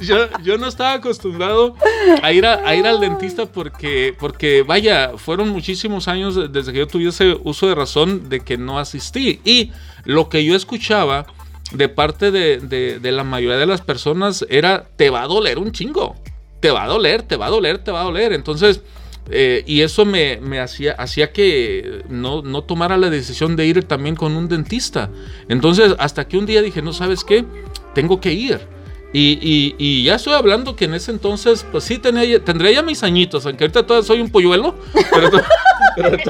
Yo, 0.00 0.28
yo, 0.42 0.58
no 0.58 0.66
estaba 0.66 0.94
acostumbrado 0.94 1.76
a 2.22 2.32
ir, 2.32 2.46
a, 2.46 2.74
ir 2.74 2.86
al 2.86 3.00
dentista 3.00 3.46
porque, 3.46 4.14
porque, 4.18 4.62
vaya, 4.62 5.12
fueron 5.16 5.50
muchísimos 5.50 6.08
años 6.08 6.52
desde 6.52 6.72
que 6.72 6.78
yo 6.78 6.86
tuviese 6.86 7.36
uso 7.44 7.68
de 7.68 7.74
razón 7.74 8.28
de 8.28 8.40
que 8.40 8.56
no 8.56 8.78
asistí. 8.78 9.40
Y 9.44 9.72
lo 10.04 10.28
que 10.28 10.44
yo 10.44 10.56
escuchaba 10.56 11.26
de 11.72 11.88
parte 11.88 12.30
de, 12.30 12.58
de 12.98 13.12
la 13.12 13.24
mayoría 13.24 13.58
de 13.58 13.66
las 13.66 13.82
personas 13.82 14.44
era, 14.48 14.86
te 14.96 15.10
va 15.10 15.22
a 15.22 15.26
doler 15.26 15.58
un 15.58 15.72
chingo 15.72 16.16
te 16.60 16.70
va 16.70 16.84
a 16.84 16.86
doler, 16.86 17.22
te 17.22 17.36
va 17.36 17.46
a 17.46 17.50
doler, 17.50 17.78
te 17.78 17.90
va 17.90 18.02
a 18.02 18.04
doler. 18.04 18.32
Entonces, 18.32 18.82
eh, 19.30 19.62
y 19.66 19.82
eso 19.82 20.04
me, 20.04 20.38
hacía, 20.60 20.92
hacía 20.92 21.32
que 21.32 22.02
no, 22.08 22.42
no, 22.42 22.62
tomara 22.62 22.96
la 22.96 23.10
decisión 23.10 23.54
de 23.56 23.66
ir 23.66 23.84
también 23.84 24.16
con 24.16 24.36
un 24.36 24.48
dentista. 24.48 25.10
Entonces, 25.48 25.94
hasta 25.98 26.26
que 26.26 26.36
un 26.36 26.46
día 26.46 26.62
dije, 26.62 26.82
no 26.82 26.92
sabes 26.92 27.24
qué, 27.24 27.44
tengo 27.94 28.20
que 28.20 28.32
ir. 28.32 28.60
Y, 29.12 30.04
ya 30.04 30.14
estoy 30.14 30.34
hablando 30.34 30.76
que 30.76 30.84
en 30.84 30.94
ese 30.94 31.10
entonces, 31.10 31.66
pues 31.70 31.84
sí, 31.84 31.98
tenía, 31.98 32.42
tendría 32.44 32.72
ya 32.72 32.82
mis 32.82 33.02
añitos, 33.02 33.44
aunque 33.46 33.64
ahorita 33.64 33.86
todavía 33.86 34.06
soy 34.06 34.20
un 34.20 34.30
polluelo, 34.30 34.76
pero, 35.12 35.30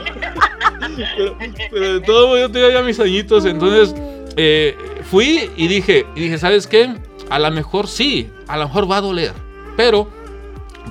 pero, 1.70 1.92
de 1.92 2.00
todo 2.00 2.38
yo 2.38 2.50
tenía 2.50 2.72
ya 2.72 2.82
mis 2.82 2.98
añitos. 3.00 3.44
Entonces, 3.44 3.94
eh, 4.36 4.76
fui 5.10 5.50
y 5.56 5.68
dije, 5.68 6.06
y 6.16 6.20
dije, 6.20 6.38
¿sabes 6.38 6.66
qué? 6.66 6.94
A 7.28 7.38
lo 7.38 7.50
mejor 7.50 7.86
sí, 7.86 8.30
a 8.48 8.56
lo 8.56 8.64
mejor 8.64 8.90
va 8.90 8.98
a 8.98 9.00
doler, 9.02 9.32
pero 9.76 10.10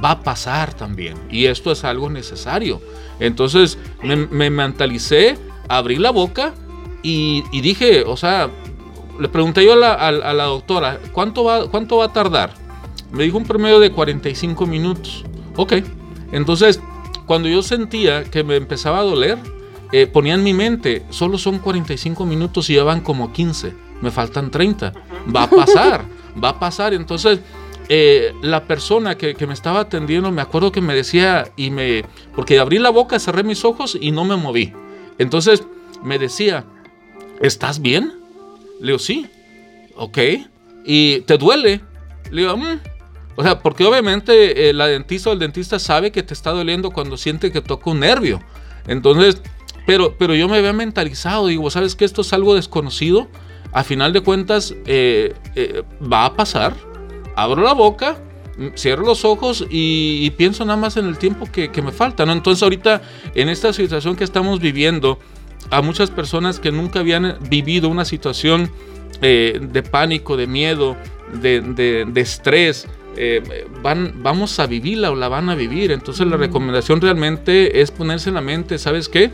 va 0.04 0.12
a 0.12 0.22
pasar 0.22 0.74
también. 0.74 1.16
Y 1.30 1.46
esto 1.46 1.72
es 1.72 1.84
algo 1.84 2.10
necesario. 2.10 2.82
Entonces 3.20 3.78
me, 4.04 4.50
mentalicé, 4.50 5.38
abrí 5.68 5.98
la 5.98 6.12
boca 6.12 6.54
y, 7.02 7.44
dije, 7.62 8.04
o 8.06 8.18
sea, 8.18 8.50
le 9.20 9.30
pregunté 9.30 9.64
yo 9.64 9.74
a 9.74 10.12
la, 10.12 10.44
doctora, 10.46 11.00
¿cuánto 11.12 11.44
va, 11.44 11.70
¿cuánto 11.70 11.98
va 11.98 12.06
a 12.06 12.14
tardar? 12.14 12.54
Me 13.12 13.24
dijo 13.24 13.38
un 13.38 13.46
promedio 13.46 13.80
de 13.80 13.92
45 13.92 14.66
minutos. 14.66 15.26
Ok. 15.56 15.74
Entonces, 16.32 16.80
cuando 17.26 17.50
yo 17.50 17.62
sentía 17.62 18.24
que 18.24 18.44
me 18.44 18.56
empezaba 18.56 19.00
a 19.00 19.04
doler, 19.04 19.38
eh, 19.92 20.06
ponía 20.06 20.36
en 20.36 20.44
mi 20.44 20.54
mente, 20.54 21.04
solo 21.10 21.38
son 21.38 21.58
45 21.60 22.26
minutos 22.26 22.70
y 22.70 22.76
ya 22.76 22.84
van 22.84 23.02
como 23.02 23.34
15. 23.34 23.74
Me 24.02 24.12
faltan 24.12 24.52
30. 24.52 24.94
Va 25.36 25.44
a 25.44 25.50
pasar, 25.50 26.06
va 26.44 26.50
a 26.50 26.60
pasar. 26.60 26.94
Entonces, 26.94 27.40
eh, 27.92 28.36
la 28.44 28.66
persona 28.66 29.18
que, 29.18 29.36
me 29.48 29.54
estaba 29.54 29.80
atendiendo, 29.80 30.32
me 30.32 30.44
acuerdo 30.44 30.72
que 30.72 30.80
me 30.80 30.94
decía, 30.94 31.52
y 31.58 31.72
me, 31.72 32.06
porque 32.36 32.60
abrí 32.60 32.78
la 32.78 32.92
boca, 32.92 33.18
cerré 33.18 33.44
mis 33.44 33.66
ojos 33.66 33.98
y 34.00 34.12
no 34.12 34.26
me 34.26 34.36
moví. 34.36 34.72
Entonces 35.18 35.64
me 36.04 36.20
decía, 36.20 36.66
¿estás 37.42 37.82
bien? 37.82 38.14
Le 38.80 38.88
digo, 38.88 39.00
sí, 39.00 39.28
ok. 39.96 40.20
¿Y 40.86 41.22
te 41.22 41.40
duele? 41.40 41.82
Le 42.30 42.44
digo, 42.44 42.58
mm". 42.58 42.80
o 43.36 43.42
sea, 43.42 43.58
porque 43.58 43.84
obviamente 43.86 44.70
eh, 44.70 44.74
la 44.74 44.86
dentista 44.86 45.32
o 45.32 45.34
el 45.34 45.40
dentista 45.40 45.80
sabe 45.80 46.12
que 46.12 46.22
te 46.22 46.36
está 46.36 46.52
doliendo 46.52 46.92
cuando 46.92 47.18
siente 47.18 47.52
que 47.52 47.62
toca 47.62 47.90
un 47.90 48.02
nervio. 48.02 48.40
Entonces, 48.86 49.42
pero, 49.88 50.16
pero 50.16 50.36
yo 50.36 50.48
me 50.48 50.58
había 50.58 50.74
mentalizado, 50.74 51.48
digo, 51.48 51.72
¿sabes 51.72 51.96
que 51.96 52.06
esto 52.06 52.22
es 52.22 52.34
algo 52.34 52.54
desconocido? 52.54 53.30
A 53.72 53.84
final 53.84 54.14
de 54.14 54.22
cuentas, 54.22 54.76
eh, 54.86 55.34
va 56.02 56.26
a 56.26 56.36
pasar 56.36 56.89
abro 57.44 57.64
la 57.64 57.74
boca, 57.74 58.18
cierro 58.76 59.06
los 59.06 59.24
ojos 59.26 59.66
y, 59.70 60.30
pienso 60.32 60.66
nada 60.66 60.78
más 60.78 60.98
en 60.98 61.06
el 61.06 61.18
tiempo 61.18 61.48
que, 61.52 61.70
me 61.82 61.92
falta, 61.92 62.26
¿no? 62.26 62.34
Entonces 62.34 62.64
ahorita 62.64 63.02
en 63.36 63.50
esta 63.50 63.74
situación 63.74 64.16
que 64.16 64.24
estamos 64.24 64.60
viviendo, 64.60 65.20
a 65.72 65.82
muchas 65.82 66.10
personas 66.10 66.60
que 66.60 66.72
nunca 66.72 67.00
habían 67.00 67.38
vivido 67.50 67.90
una 67.90 68.06
situación 68.06 68.72
eh, 69.22 69.60
de 69.62 69.84
pánico, 69.84 70.36
de 70.38 70.48
miedo, 70.48 70.98
de, 71.42 72.12
estrés, 72.16 72.88
eh, 73.18 73.68
van, 73.82 74.14
vamos 74.24 74.60
a 74.60 74.68
vivirla 74.68 75.12
o 75.12 75.16
la 75.16 75.28
van 75.28 75.50
a 75.50 75.56
vivir. 75.56 75.92
Entonces 75.92 76.26
la 76.28 76.38
recomendación 76.38 77.02
realmente 77.02 77.82
es 77.82 77.92
ponerse 77.92 78.30
en 78.30 78.36
la 78.36 78.42
mente, 78.42 78.78
¿sabes 78.78 79.10
qué? 79.10 79.32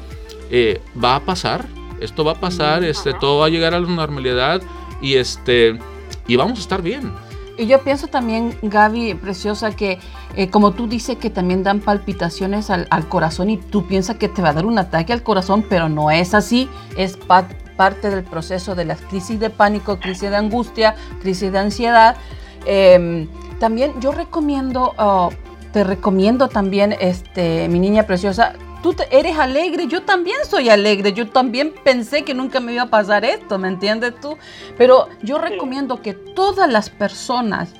Eh, 0.51 0.81
va 1.01 1.15
a 1.15 1.25
pasar, 1.25 1.65
esto 1.99 2.23
va 2.23 2.33
a 2.33 2.39
pasar, 2.39 2.83
este, 2.83 3.13
todo 3.13 3.39
va 3.39 3.47
a 3.47 3.49
llegar 3.49 3.73
a 3.73 3.79
la 3.79 3.87
normalidad 3.87 4.61
y, 5.01 5.15
este, 5.15 5.79
y 6.27 6.35
vamos 6.35 6.59
a 6.59 6.61
estar 6.61 6.81
bien. 6.81 7.11
Y 7.57 7.67
yo 7.67 7.81
pienso 7.81 8.07
también, 8.07 8.57
Gaby, 8.61 9.15
preciosa, 9.15 9.71
que 9.71 9.99
eh, 10.35 10.49
como 10.49 10.71
tú 10.71 10.87
dices 10.87 11.17
que 11.17 11.29
también 11.29 11.63
dan 11.63 11.79
palpitaciones 11.79 12.69
al, 12.69 13.07
corazón 13.07 13.49
y 13.49 13.57
tú 13.57 13.87
piensas 13.87 14.17
que 14.17 14.27
te 14.27 14.41
va 14.41 14.49
a 14.49 14.53
dar 14.53 14.65
un 14.65 14.77
ataque 14.77 15.13
al 15.13 15.23
corazón, 15.23 15.65
pero 15.69 15.87
no 15.87 16.11
es 16.11 16.33
así, 16.33 16.67
es 16.97 17.17
parte 17.17 18.09
del 18.09 18.23
proceso 18.23 18.75
de 18.75 18.85
las 18.85 18.99
crisis 19.01 19.39
de 19.39 19.49
pánico, 19.49 19.99
crisis 19.99 20.29
de 20.29 20.35
angustia, 20.35 20.95
crisis 21.21 21.51
de 21.51 21.59
ansiedad. 21.59 22.17
Em, 22.65 23.29
también 23.59 23.93
yo 24.01 24.11
recomiendo, 24.11 24.93
oh, 24.97 25.29
te 25.71 25.83
recomiendo 25.85 26.49
también, 26.49 26.95
este, 26.99 27.69
mi 27.69 27.79
niña 27.79 28.03
preciosa, 28.03 28.53
tú 28.85 28.95
eres 29.09 29.37
alegre, 29.39 29.87
yo 29.87 30.03
también 30.03 30.37
soy 30.47 30.69
alegre, 30.69 31.11
yo 31.11 31.27
también 31.27 31.73
pensé 31.83 32.23
que 32.23 32.35
nunca 32.35 32.59
me 32.59 32.73
iba 32.73 32.83
a 32.83 32.89
pasar 32.89 33.25
esto, 33.25 33.57
¿me 33.57 33.67
entiendes 33.67 34.13
tú? 34.21 34.37
Pero 34.77 35.09
yo 35.23 35.39
recomiendo 35.39 36.03
que 36.03 36.13
todas 36.13 36.71
las 36.71 36.91
personas 36.91 37.73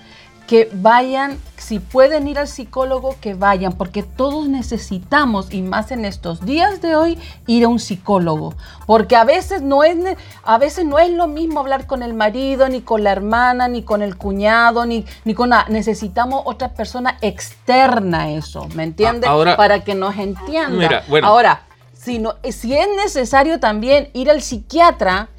que 0.48 0.70
vayan, 0.74 1.40
si 1.58 1.80
pueden 1.80 2.28
ir 2.28 2.38
al 2.38 2.48
psicólogo, 2.48 3.16
que 3.20 3.34
vayan, 3.34 3.74
porque 3.74 4.04
todos 4.04 4.48
necesitamos, 4.48 5.52
y 5.54 5.62
más 5.62 5.92
en 5.92 6.06
estos 6.06 6.46
días 6.46 6.82
de 6.82 6.96
hoy, 6.96 7.18
ir 7.48 7.66
a 7.66 7.68
un 7.68 7.80
psicólogo. 7.80 8.54
Porque 8.86 9.16
a 9.16 9.24
veces 9.24 9.62
no 9.62 9.84
es, 9.84 9.98
a 10.44 10.58
veces 10.58 10.86
no 10.86 11.00
es 11.00 11.10
lo 11.10 11.28
mismo 11.28 11.60
hablar 11.60 11.88
con 11.88 12.04
el 12.04 12.14
marido, 12.14 12.70
ni 12.70 12.82
con 12.82 13.04
la 13.04 13.12
hermana, 13.12 13.68
ni 13.68 13.82
con 13.82 14.04
el 14.04 14.18
cuñado, 14.18 14.86
ni, 14.86 15.06
ni 15.24 15.34
con 15.34 15.50
nada. 15.50 15.66
Necesitamos 15.70 16.44
otra 16.46 16.74
persona 16.74 17.18
externa 17.22 18.24
a 18.24 18.30
eso, 18.30 18.68
¿me 18.76 18.84
entiendes? 18.84 19.30
Para 19.58 19.84
que 19.84 19.96
nos 19.96 20.16
entienda. 20.18 21.04
Ahora, 21.24 21.64
si, 21.94 22.20
no, 22.20 22.36
si 22.44 22.76
es 22.76 22.88
necesario 22.98 23.60
también 23.60 24.10
ir 24.14 24.30
al 24.30 24.42
psiquiatra, 24.44 25.30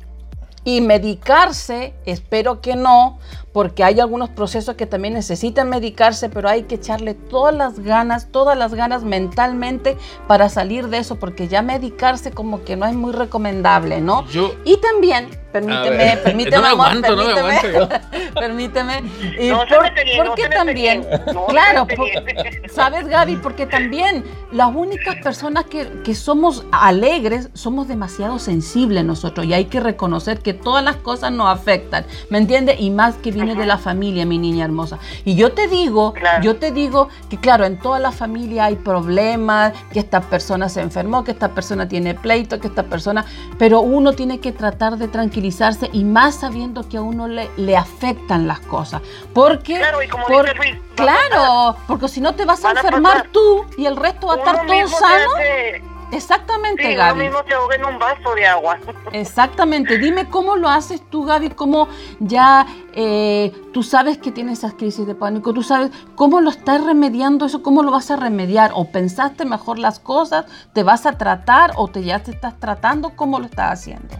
y 0.66 0.80
medicarse, 0.80 1.94
espero 2.06 2.60
que 2.60 2.74
no, 2.74 3.20
porque 3.56 3.82
hay 3.84 4.00
algunos 4.00 4.28
procesos 4.28 4.74
que 4.74 4.84
también 4.84 5.14
necesitan 5.14 5.70
medicarse, 5.70 6.28
pero 6.28 6.46
hay 6.46 6.64
que 6.64 6.74
echarle 6.74 7.14
todas 7.14 7.54
las 7.54 7.78
ganas, 7.78 8.26
todas 8.30 8.54
las 8.58 8.74
ganas 8.74 9.02
mentalmente 9.02 9.96
para 10.28 10.50
salir 10.50 10.88
de 10.88 10.98
eso, 10.98 11.16
porque 11.16 11.48
ya 11.48 11.62
medicarse 11.62 12.32
como 12.32 12.64
que 12.64 12.76
no 12.76 12.84
es 12.84 12.92
muy 12.94 13.14
recomendable, 13.14 14.02
¿no? 14.02 14.26
Yo, 14.28 14.52
Y 14.66 14.76
también, 14.76 15.30
permíteme, 15.52 16.18
permíteme, 16.22 16.56
No 16.56 16.62
me 16.62 16.68
amor, 16.68 16.86
aguanto, 16.86 17.16
no 17.16 17.24
me 17.24 17.34
permíteme, 17.34 17.76
aguanto 17.78 17.98
permíteme. 18.38 19.02
Y 19.40 19.48
No 19.48 19.58
por- 19.60 19.70
no 19.70 20.24
porque 20.26 20.48
también, 20.50 21.06
no 21.32 21.46
se 21.46 21.52
claro, 21.52 21.86
por-. 21.86 22.08
¿sabes 22.70 23.08
Gaby? 23.08 23.36
Porque 23.36 23.64
también 23.64 24.22
las 24.52 24.74
únicas 24.74 25.16
personas 25.16 25.64
que, 25.64 26.02
que 26.04 26.14
somos 26.14 26.66
alegres 26.72 27.48
somos 27.54 27.88
demasiado 27.88 28.38
sensibles 28.38 29.02
nosotros 29.02 29.46
y 29.46 29.54
hay 29.54 29.64
que 29.64 29.80
reconocer 29.80 30.40
que 30.40 30.52
todas 30.52 30.84
las 30.84 30.96
cosas 30.96 31.32
nos 31.32 31.48
afectan, 31.48 32.04
¿me 32.28 32.36
entiendes? 32.36 32.76
Y 32.80 32.90
más 32.90 33.14
que 33.14 33.32
de 33.54 33.66
la 33.66 33.78
familia, 33.78 34.26
mi 34.26 34.38
niña 34.38 34.64
hermosa. 34.64 34.98
Y 35.24 35.34
yo 35.36 35.52
te 35.52 35.68
digo, 35.68 36.12
Claro. 36.14 36.42
yo 36.42 36.56
te 36.56 36.72
digo 36.72 37.08
que 37.28 37.38
claro, 37.38 37.64
en 37.64 37.78
toda 37.78 37.98
la 37.98 38.10
familia 38.12 38.64
hay 38.66 38.76
problemas, 38.76 39.72
que 39.92 39.98
esta 40.00 40.20
persona 40.20 40.68
se 40.68 40.80
enfermó, 40.80 41.22
que 41.24 41.30
esta 41.32 41.48
persona 41.50 41.86
tiene 41.88 42.14
pleito, 42.14 42.58
que 42.60 42.66
esta 42.68 42.82
persona, 42.84 43.24
pero 43.58 43.80
uno 43.80 44.12
tiene 44.14 44.40
que 44.40 44.52
tratar 44.52 44.96
de 44.96 45.08
tranquilizarse 45.08 45.90
y 45.92 46.04
más 46.04 46.36
sabiendo 46.36 46.88
que 46.88 46.96
a 46.96 47.02
uno 47.02 47.28
le, 47.28 47.50
le 47.56 47.76
afectan 47.76 48.46
las 48.48 48.60
cosas. 48.60 49.02
Porque, 49.32 49.76
Claro, 49.78 50.02
y 50.02 50.08
como 50.08 50.26
por- 50.26 50.44
dice 50.46 50.56
Luis, 50.56 50.76
claro, 50.94 51.76
porque 51.86 52.08
si 52.08 52.20
no 52.20 52.34
te 52.34 52.44
vas 52.44 52.64
a 52.64 52.70
enfermar 52.72 53.12
pasar. 53.14 53.28
tú 53.32 53.64
y 53.76 53.86
el 53.86 53.96
resto 53.96 54.26
va 54.28 54.34
a 54.34 54.36
estar 54.38 54.66
todo 54.66 54.88
sano. 54.88 55.30
hace- 55.36 55.82
Exactamente, 56.12 56.82
sí, 56.82 56.94
Gaby. 56.94 57.24
mismo 57.24 57.38
se 57.46 57.54
ahoga 57.54 57.74
en 57.74 57.84
un 57.84 57.98
vaso 57.98 58.34
de 58.34 58.46
agua. 58.46 58.78
Exactamente. 59.12 59.98
Dime 59.98 60.28
cómo 60.28 60.56
lo 60.56 60.68
haces 60.68 61.02
tú, 61.10 61.24
Gaby, 61.24 61.50
cómo 61.50 61.88
ya 62.20 62.66
eh, 62.92 63.52
tú 63.72 63.82
sabes 63.82 64.18
que 64.18 64.30
tienes 64.30 64.58
esas 64.58 64.74
crisis 64.74 65.06
de 65.06 65.14
pánico, 65.14 65.52
tú 65.52 65.62
sabes 65.62 65.90
cómo 66.14 66.40
lo 66.40 66.50
estás 66.50 66.84
remediando 66.84 67.46
eso, 67.46 67.62
cómo 67.62 67.82
lo 67.82 67.90
vas 67.90 68.10
a 68.10 68.16
remediar, 68.16 68.70
o 68.74 68.90
pensaste 68.90 69.44
mejor 69.44 69.78
las 69.78 69.98
cosas, 69.98 70.46
te 70.72 70.82
vas 70.82 71.06
a 71.06 71.12
tratar 71.12 71.72
o 71.76 71.88
te 71.88 72.04
ya 72.04 72.22
te 72.22 72.30
estás 72.30 72.58
tratando, 72.58 73.10
¿cómo 73.16 73.38
lo 73.38 73.46
estás 73.46 73.72
haciendo? 73.72 74.16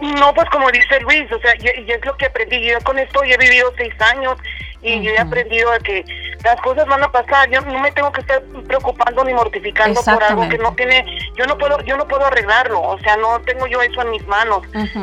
No, 0.00 0.34
pues 0.34 0.48
como 0.50 0.70
dice 0.70 1.00
Luis, 1.00 1.30
o 1.32 1.38
sea, 1.38 1.54
y, 1.56 1.82
y 1.82 1.92
es 1.92 2.04
lo 2.04 2.16
que 2.16 2.26
aprendí. 2.26 2.64
Yo 2.64 2.78
con 2.80 2.98
esto 2.98 3.22
ya 3.24 3.34
he 3.34 3.38
vivido 3.38 3.72
seis 3.76 3.94
años 4.00 4.36
y 4.82 5.02
yo 5.02 5.12
he 5.12 5.18
aprendido 5.18 5.72
a 5.72 5.78
que 5.78 6.04
las 6.44 6.60
cosas 6.60 6.86
van 6.86 7.02
a 7.02 7.10
pasar. 7.10 7.48
Yo 7.50 7.60
no 7.62 7.78
me 7.78 7.92
tengo 7.92 8.12
que 8.12 8.20
estar 8.20 8.42
preocupando 8.66 9.24
ni 9.24 9.32
mortificando 9.32 10.00
por 10.02 10.22
algo 10.22 10.48
que 10.48 10.58
no 10.58 10.74
tiene. 10.74 11.04
Yo 11.36 11.46
no 11.46 11.56
puedo, 11.56 11.80
yo 11.84 11.96
no 11.96 12.06
puedo 12.06 12.26
arreglarlo. 12.26 12.82
O 12.82 12.98
sea, 12.98 13.16
no 13.16 13.40
tengo 13.42 13.66
yo 13.66 13.80
eso 13.82 14.02
en 14.02 14.10
mis 14.10 14.26
manos. 14.26 14.62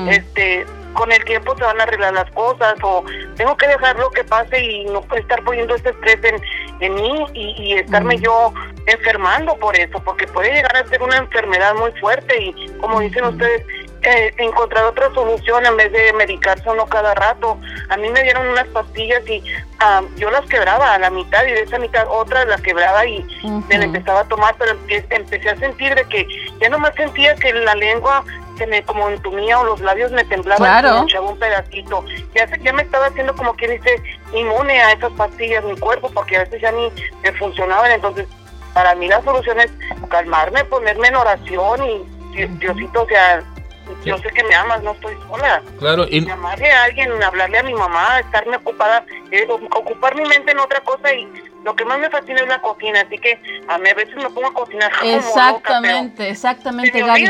Este, 0.10 0.66
con 0.94 1.12
el 1.12 1.24
tiempo 1.24 1.56
se 1.58 1.64
van 1.64 1.80
a 1.80 1.84
arreglar 1.84 2.14
las 2.14 2.30
cosas 2.32 2.76
o 2.84 3.04
tengo 3.38 3.56
que 3.56 3.68
dejar 3.68 3.98
lo 3.98 4.12
que 4.12 4.24
pase 4.26 4.60
y 4.60 4.86
no 4.86 5.04
estar 5.16 5.42
poniendo 5.44 5.74
este 5.74 5.92
estrés 5.92 6.20
en, 6.24 6.36
en 6.82 6.96
mí 6.96 7.26
y, 7.34 7.56
y 7.64 7.74
estarme 7.74 8.18
yo 8.18 8.54
enfermando 8.86 9.56
por 9.56 9.78
eso, 9.80 10.04
porque 10.04 10.28
puede 10.28 10.54
llegar 10.54 10.76
a 10.76 10.86
ser 10.88 11.02
una 11.02 11.18
enfermedad 11.18 11.74
muy 11.76 11.92
fuerte 11.94 12.38
y 12.42 12.68
como 12.80 13.00
dicen 13.00 13.24
ustedes, 13.24 13.64
eh, 14.04 14.34
encontrar 14.38 14.86
otra 14.86 15.14
solución 15.14 15.66
en 15.66 15.78
vez 15.78 15.92
de 15.92 16.14
medicarse 16.14 16.70
uno 16.70 16.86
cada 16.88 17.14
rato. 17.14 17.58
A 17.90 17.98
mí 17.98 18.10
me 18.10 18.24
dieron 18.24 18.48
unas 18.48 18.68
pastillas 18.70 19.22
y 19.30 19.44
ah, 19.80 20.02
yo 20.18 20.30
las 20.32 20.46
quebraba 20.48 20.94
a 20.94 21.00
la 21.00 21.10
mitad 21.10 21.44
y 21.46 21.52
de 21.52 21.62
esa 21.62 21.78
mitad 21.80 22.06
otras 22.10 22.48
las 22.48 22.62
quebraba 22.62 23.06
y 23.06 23.24
me 23.70 23.78
la 23.78 23.86
empezaba 23.86 24.22
a 24.22 24.28
tomar, 24.28 24.56
pero 24.58 24.74
empe- 24.74 25.06
empecé 25.10 25.50
a 25.50 25.58
sentir 25.58 25.94
de 25.96 26.04
que 26.06 26.28
ya 26.60 26.70
nomás 26.70 26.94
sentía 26.96 27.36
que 27.36 27.54
la 27.54 27.76
lengua 27.76 28.24
se 28.58 28.68
me 28.68 28.84
como 28.84 29.10
entumía 29.10 29.60
o 29.60 29.64
los 29.64 29.80
labios 29.82 30.12
me 30.12 30.24
temblaban 30.26 30.64
Claro. 30.82 30.98
y 30.98 31.00
me 31.02 31.06
echaba 31.06 31.30
un 31.30 31.40
pedacito. 31.40 32.04
Ya, 32.36 32.48
se- 32.48 32.60
ya 32.62 32.74
me 32.74 32.84
estaba 32.84 33.08
haciendo 33.08 33.36
como 33.36 33.54
quien 33.56 33.72
dice 33.72 34.02
inmune 34.34 34.82
a 34.82 34.92
esas 34.94 35.12
pastillas 35.14 35.64
mi 35.64 35.78
cuerpo 35.78 36.10
porque 36.14 36.38
a 36.38 36.40
veces 36.40 36.62
ya 36.62 36.72
ni 36.72 36.92
me 37.24 37.32
funcionaban. 37.34 37.92
Entonces, 37.92 38.28
para 38.74 38.96
mí 38.96 39.08
la 39.08 39.22
solución 39.24 39.60
es 39.60 39.72
calmarme, 40.10 40.64
ponerme 40.66 41.08
en 41.10 41.16
oración 41.16 41.84
y 41.84 42.22
Di- 42.32 42.46
Diosito, 42.48 43.02
o 43.04 43.08
sea, 43.08 43.44
yo 44.06 44.18
sé 44.18 44.30
que 44.30 44.44
me 44.44 44.56
amas, 44.56 44.82
no 44.84 44.92
estoy 44.92 45.16
sola. 45.28 45.62
claro, 45.80 46.06
y, 46.10 46.26
Llamarle 46.26 46.72
a 46.72 46.84
alguien, 46.84 47.24
hablarle 47.24 47.60
a 47.60 47.64
mi 47.64 47.74
mamá, 47.74 48.20
estarme 48.20 48.58
ocupada, 48.58 49.06
eh, 49.32 49.48
ocupar 49.50 50.16
mi 50.16 50.26
mente 50.26 50.52
en 50.52 50.60
otra 50.60 50.80
cosa 50.82 51.14
y 51.14 51.28
lo 51.64 51.76
que 51.76 51.86
más 51.86 52.00
me 52.00 52.10
fascina 52.10 52.42
es 52.42 52.48
la 52.48 52.62
cocina, 52.62 53.02
así 53.02 53.18
que 53.18 53.40
a 53.68 53.78
mí 53.78 53.90
a 53.90 53.94
veces 53.94 54.16
me 54.16 54.30
pongo 54.30 54.48
a 54.48 54.54
cocinar 54.54 54.92
como 55.00 55.12
loca, 55.12 55.18
Exactamente, 55.18 56.30
exactamente, 56.30 57.02
Gaby. 57.02 57.28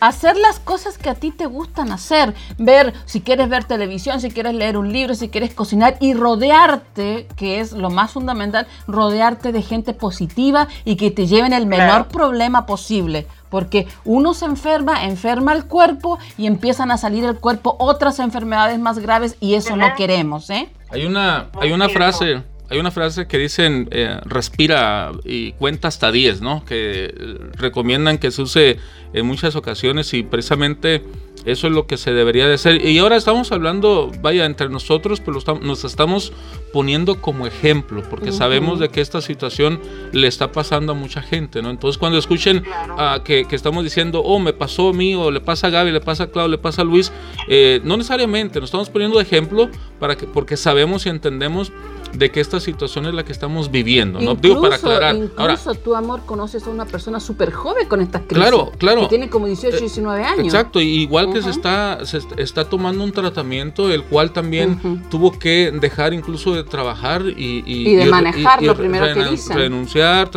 Hacer 0.00 0.36
las 0.36 0.60
cosas 0.60 0.98
que 0.98 1.08
a 1.08 1.14
ti 1.14 1.30
te 1.30 1.46
gustan 1.46 1.90
hacer. 1.90 2.34
Ver, 2.58 2.92
si 3.06 3.22
quieres 3.22 3.48
ver 3.48 3.64
televisión, 3.64 4.20
si 4.20 4.30
quieres 4.30 4.52
leer 4.52 4.76
un 4.76 4.92
libro, 4.92 5.14
si 5.14 5.30
quieres 5.30 5.54
cocinar 5.54 5.96
y 5.98 6.12
rodearte, 6.12 7.26
que 7.36 7.60
es 7.60 7.72
lo 7.72 7.88
más 7.88 8.10
fundamental, 8.12 8.66
rodearte 8.86 9.50
de 9.50 9.62
gente 9.62 9.94
positiva 9.94 10.68
y 10.84 10.96
que 10.96 11.10
te 11.10 11.26
lleven 11.26 11.54
el 11.54 11.64
menor 11.64 11.86
Claro. 11.86 12.08
problema 12.08 12.66
posible. 12.66 13.26
Porque 13.54 13.86
uno 14.04 14.34
se 14.34 14.46
enferma, 14.46 15.04
enferma 15.04 15.52
el 15.52 15.66
cuerpo 15.66 16.18
y 16.36 16.48
empiezan 16.48 16.90
a 16.90 16.98
salir 16.98 17.24
del 17.24 17.38
cuerpo 17.38 17.76
otras 17.78 18.18
enfermedades 18.18 18.80
más 18.80 18.98
graves 18.98 19.36
y 19.38 19.54
eso 19.54 19.76
no 19.76 19.94
queremos, 19.94 20.50
¿eh? 20.50 20.72
hay 20.90 21.06
una, 21.06 21.50
hay 21.60 21.70
una 21.70 21.88
frase, 21.88 22.42
hay 22.70 22.78
una 22.78 22.90
frase 22.90 23.26
que 23.26 23.38
dicen 23.38 23.88
eh, 23.90 24.18
respira 24.24 25.12
y 25.24 25.52
cuenta 25.52 25.88
hasta 25.88 26.10
10, 26.10 26.40
¿no? 26.40 26.64
Que 26.64 27.04
eh, 27.06 27.38
recomiendan 27.56 28.18
que 28.18 28.30
se 28.30 28.42
use 28.42 28.78
en 29.12 29.26
muchas 29.26 29.54
ocasiones 29.56 30.12
y 30.14 30.22
precisamente 30.22 31.02
eso 31.44 31.66
es 31.66 31.74
lo 31.74 31.86
que 31.86 31.98
se 31.98 32.12
debería 32.14 32.46
de 32.48 32.54
hacer. 32.54 32.82
Y 32.86 32.96
ahora 32.98 33.16
estamos 33.16 33.52
hablando, 33.52 34.10
vaya, 34.22 34.46
entre 34.46 34.70
nosotros, 34.70 35.20
pero 35.20 35.36
estamos- 35.36 35.62
nos 35.62 35.84
estamos 35.84 36.32
poniendo 36.72 37.20
como 37.20 37.46
ejemplo, 37.46 38.02
porque 38.08 38.30
Ujú. 38.30 38.38
sabemos 38.38 38.78
de 38.80 38.88
que 38.88 39.02
esta 39.02 39.20
situación 39.20 39.78
le 40.12 40.26
está 40.26 40.52
pasando 40.52 40.92
a 40.92 40.94
mucha 40.94 41.20
gente, 41.20 41.60
¿no? 41.60 41.68
Entonces 41.68 41.98
cuando 41.98 42.18
escuchen 42.18 42.60
Claro. 42.60 42.96
ah, 42.98 43.20
que, 43.22 43.44
que 43.46 43.56
estamos 43.56 43.84
diciendo, 43.84 44.20
oh, 44.24 44.38
me 44.38 44.54
pasó 44.54 44.88
a 44.88 44.92
mí, 44.94 45.14
o 45.14 45.30
le 45.30 45.40
pasa 45.40 45.66
a 45.66 45.70
Gaby, 45.70 45.92
le 45.92 46.00
pasa 46.00 46.24
a 46.24 46.26
Clau, 46.28 46.48
le 46.48 46.56
pasa 46.58 46.80
a 46.80 46.84
Luis, 46.86 47.12
eh, 47.46 47.80
no 47.84 47.98
necesariamente, 47.98 48.58
nos 48.58 48.68
estamos 48.68 48.88
poniendo 48.88 49.18
de 49.18 49.24
ejemplo 49.24 49.68
para 50.00 50.16
que, 50.16 50.26
porque 50.26 50.56
sabemos 50.56 51.04
y 51.04 51.10
entendemos 51.10 51.72
de 52.16 52.30
que 52.30 52.40
esta 52.40 52.60
situación 52.60 53.06
es 53.06 53.14
la 53.14 53.24
que 53.24 53.32
estamos 53.32 53.70
viviendo, 53.70 54.20
¿no? 54.20 54.34
Digo, 54.34 54.60
para 54.62 54.76
aclarar. 54.76 55.16
Ahora, 55.36 55.54
incluso 55.54 55.74
tu 55.74 55.94
amor 55.94 56.22
conoces 56.24 56.66
a 56.66 56.70
una 56.70 56.84
persona 56.86 57.18
súper 57.20 57.52
joven 57.52 57.86
con 57.88 58.00
estas 58.00 58.22
crisis. 58.22 58.36
Claro, 58.38 58.72
claro. 58.78 59.00
Que 59.02 59.08
tiene 59.08 59.28
como 59.28 59.46
18, 59.46 59.76
Eh, 59.76 59.80
19 59.80 60.22
años. 60.24 60.44
Exacto, 60.46 60.80
y 60.80 60.86
igual 61.02 61.32
que 61.32 61.42
se 61.42 61.50
está, 61.50 61.98
se 62.06 62.18
est- 62.18 62.38
está 62.38 62.64
tomando 62.68 63.02
un 63.04 63.12
tratamiento, 63.12 63.90
el 63.92 64.04
cual 64.04 64.32
también 64.32 65.02
tuvo 65.10 65.38
que 65.38 65.72
dejar 65.80 66.14
incluso 66.14 66.54
de 66.54 66.64
trabajar 66.64 67.22
y, 67.36 67.62
Y 67.66 67.94
de 67.96 68.06
manejar, 68.06 68.62
lo 68.62 68.74
primero 68.76 69.12
que 69.12 69.24
dicen. 69.30 69.56
Renunciar, 69.56 70.30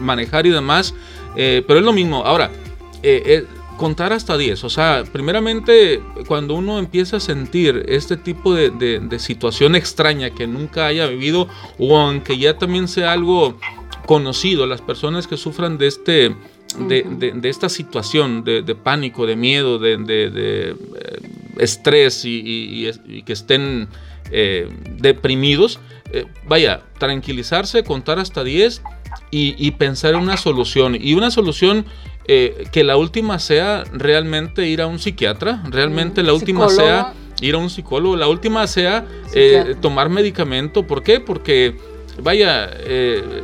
manejar 0.00 0.46
y 0.46 0.50
demás, 0.50 0.94
eh, 1.36 1.62
pero 1.66 1.78
es 1.80 1.84
lo 1.84 1.92
mismo. 1.92 2.24
Ahora, 2.24 2.50
eh, 3.02 3.22
eh, 3.26 3.46
contar 3.76 4.12
hasta 4.12 4.36
10, 4.38 4.64
o 4.64 4.70
sea, 4.70 5.04
primeramente 5.12 6.00
cuando 6.26 6.54
uno 6.54 6.78
empieza 6.78 7.18
a 7.18 7.20
sentir 7.20 7.84
este 7.88 8.16
tipo 8.16 8.54
de, 8.54 8.70
de- 8.70 9.00
de 9.00 9.18
situación 9.18 9.74
extraña 9.76 10.30
que 10.30 10.46
nunca 10.46 10.86
haya 10.86 11.06
vivido 11.06 11.48
o 11.78 11.96
aunque 11.98 12.38
ya 12.38 12.56
también 12.58 12.88
sea 12.88 13.12
algo 13.12 13.58
conocido, 14.06 14.66
las 14.66 14.80
personas 14.80 15.26
que 15.26 15.36
sufran 15.36 15.78
de 15.78 15.86
este 15.88 16.34
de, 16.78 17.32
de- 17.34 17.48
esta 17.48 17.68
situación 17.68 18.44
de, 18.44 18.62
pánico, 18.74 19.26
de 19.26 19.36
miedo, 19.36 19.78
de, 19.78 19.96
eh, 20.08 20.74
estrés 21.58 22.24
y, 22.24 22.40
y- 22.40 22.88
y- 22.88 23.18
y 23.18 23.22
que 23.22 23.32
estén 23.32 23.88
eh, 24.30 24.68
deprimidos, 24.98 25.78
eh, 26.12 26.26
vaya, 26.46 26.82
tranquilizarse, 26.98 27.82
contar 27.84 28.18
hasta 28.18 28.42
10 28.44 28.82
y, 29.30 29.54
y 29.56 29.70
pensar 29.72 30.14
en 30.14 30.20
una 30.20 30.36
solución. 30.36 30.96
Y 31.00 31.14
una 31.14 31.30
solución 31.30 31.86
eh, 32.28 32.66
que 32.72 32.82
la 32.84 32.96
última 32.96 33.38
sea 33.38 33.84
realmente 33.92 34.66
ir 34.66 34.82
a 34.82 34.86
un 34.86 34.98
psiquiatra, 34.98 35.62
realmente 35.70 36.22
Mm, 36.22 36.26
la 36.26 36.32
última 36.32 36.68
psicólogo. 36.68 36.92
sea 36.92 37.12
ir 37.40 37.54
a 37.54 37.58
un 37.58 37.70
psicólogo, 37.70 38.16
la 38.16 38.28
última 38.28 38.66
sea 38.66 39.04
eh, 39.34 39.74
tomar 39.80 40.08
medicamento. 40.08 40.86
¿Por 40.86 41.02
qué? 41.02 41.20
Porque, 41.20 41.76
vaya, 42.22 42.70
eh, 42.80 43.42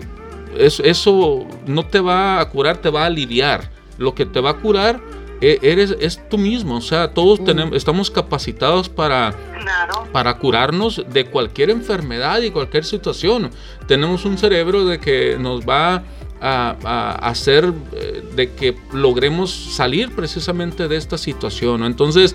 es- 0.58 0.80
eso 0.80 1.46
no 1.66 1.86
te 1.86 2.00
va 2.00 2.40
a 2.40 2.48
curar, 2.48 2.78
te 2.78 2.90
va 2.90 3.02
a 3.02 3.06
aliviar. 3.06 3.70
Lo 3.98 4.14
que 4.14 4.24
te 4.26 4.40
va 4.40 4.50
a 4.50 4.54
curar 4.54 5.00
eh, 5.44 5.58
eres, 5.62 5.96
es 6.00 6.20
tú 6.28 6.38
mismo. 6.38 6.76
O 6.76 6.80
sea, 6.80 7.12
todos 7.14 7.40
Mm. 7.40 7.44
tenemos, 7.44 7.76
estamos 7.76 8.10
capacitados 8.12 8.88
para, 8.88 9.32
Claro. 9.60 10.04
para 10.12 10.38
curarnos 10.38 11.04
de 11.12 11.24
cualquier 11.26 11.70
enfermedad 11.70 12.40
y 12.42 12.50
cualquier 12.52 12.84
situación. 12.84 13.50
Tenemos 13.88 14.24
un 14.24 14.38
cerebro 14.38 14.84
de 14.84 15.00
que 15.00 15.36
nos 15.40 15.62
va 15.68 15.96
a, 15.96 16.02
a 16.42 17.12
hacer 17.22 17.72
eh, 17.92 18.24
de 18.34 18.52
que 18.52 18.76
logremos 18.92 19.50
salir 19.50 20.10
precisamente 20.10 20.88
de 20.88 20.96
esta 20.96 21.16
situación. 21.16 21.84
Entonces, 21.84 22.34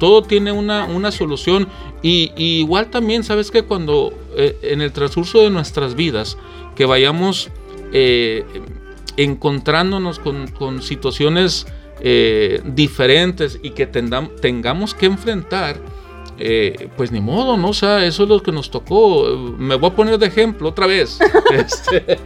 todo 0.00 0.22
tiene 0.22 0.50
una, 0.50 0.86
una 0.86 1.12
solución 1.12 1.68
y, 2.02 2.32
igual 2.36 2.90
también, 2.90 3.22
¿sabes 3.22 3.50
que 3.50 3.62
Cuando 3.62 4.12
eh, 4.36 4.58
en 4.62 4.80
el 4.80 4.92
transcurso 4.92 5.42
de 5.42 5.50
nuestras 5.50 5.94
vidas, 5.94 6.36
que 6.74 6.84
vayamos 6.84 7.50
eh, 7.92 8.44
encontrándonos 9.16 10.18
con, 10.18 10.82
situaciones 10.82 11.66
diferentes 12.64 13.58
y 13.62 13.70
que 13.70 13.86
tengamos 13.86 14.94
que 14.94 15.06
enfrentar 15.06 15.80
eh, 16.38 16.88
pues 16.96 17.12
ni 17.12 17.20
modo, 17.20 17.56
¿no? 17.56 17.68
O 17.68 17.74
sea, 17.74 18.04
eso 18.04 18.24
es 18.24 18.28
lo 18.28 18.42
que 18.42 18.52
nos 18.52 18.70
tocó. 18.70 19.36
Me 19.58 19.76
voy 19.76 19.90
a 19.90 19.94
poner 19.94 20.18
de 20.18 20.26
ejemplo 20.26 20.68
otra 20.68 20.86
vez. 20.86 21.18
este, 21.52 22.18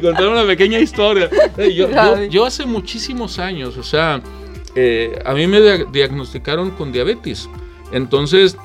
contar 0.02 0.28
una 0.28 0.44
pequeña 0.44 0.78
historia. 0.80 1.30
Yo, 1.74 1.88
yo, 2.28 2.44
hace 2.44 2.66
muchísimos 2.66 3.38
años, 3.38 3.76
o 3.76 3.82
sea, 3.82 4.20
eh, 4.74 5.18
a 5.24 5.34
mí 5.34 5.46
me 5.46 5.60
diagnosticaron 5.92 6.72
con 6.72 6.92
diabetes. 6.92 7.48
Entonces, 7.92 8.56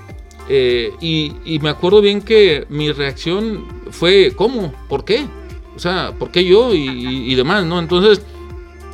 eh, 0.50 0.94
y, 1.02 1.60
me 1.62 1.70
acuerdo 1.70 2.02
bien 2.02 2.22
que 2.22 2.66
mi 2.70 2.92
reacción 2.92 3.66
fue, 3.92 4.34
¿cómo? 4.36 4.74
¿Por 4.88 5.06
qué? 5.06 5.26
O 5.76 5.80
sea, 5.80 6.14
¿por 6.18 6.32
qué 6.32 6.44
yo? 6.44 6.74
Y, 6.74 7.32
y 7.32 7.36
demás, 7.36 7.66
¿no? 7.66 7.80
Entonces, 7.80 8.22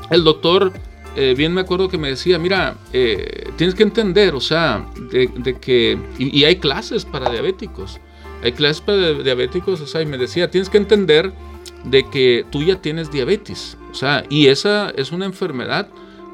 el 0.09 0.23
doctor 0.23 0.73
eh, 1.15 1.35
bien 1.37 1.53
me 1.53 1.61
acuerdo 1.61 1.89
que 1.89 1.97
me 1.97 2.09
decía, 2.09 2.39
mira, 2.39 2.77
eh, 2.91 3.51
tienes 3.55 3.75
que 3.75 3.83
entender, 3.83 4.33
o 4.33 4.39
sea, 4.39 4.87
de, 5.11 5.57
que, 5.59 5.97
y, 6.17 6.43
hay 6.43 6.55
clases 6.55 7.05
para 7.05 7.29
diabéticos, 7.29 7.99
hay 8.43 8.51
clases 8.53 8.81
para 8.81 9.13
diabéticos, 9.13 9.79
o 9.81 9.87
sea, 9.87 10.01
y 10.01 10.07
me 10.07 10.17
decía, 10.17 10.49
tienes 10.49 10.69
que 10.69 10.77
entender 10.77 11.31
de 11.83 12.09
que 12.09 12.45
tú 12.49 12.63
ya 12.63 12.81
tienes 12.81 13.11
diabetes, 13.11 13.77
o 13.91 13.95
sea, 13.95 14.23
y 14.29 14.47
esa 14.47 14.89
es 14.95 15.11
una 15.11 15.25
enfermedad 15.25 15.87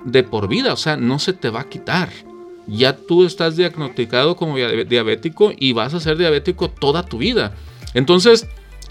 de 0.06 0.24
por 0.24 0.48
vida, 0.48 0.72
o 0.72 0.78
sea, 0.78 0.96
no 0.96 1.20
se 1.20 1.34
te 1.34 1.50
va 1.50 1.62
a 1.62 1.70
quitar. 1.70 2.10
Ya 2.66 2.96
tú 2.96 3.26
estás 3.26 3.58
diagnosticado 3.58 4.36
como 4.36 4.56
diabético 4.56 5.52
y 5.58 5.74
vas 5.74 5.96
a 5.96 6.00
ser 6.00 6.18
diabético 6.18 6.70
toda 6.70 7.04
tu 7.04 7.18
vida. 7.18 7.56
Entonces, 7.96 8.48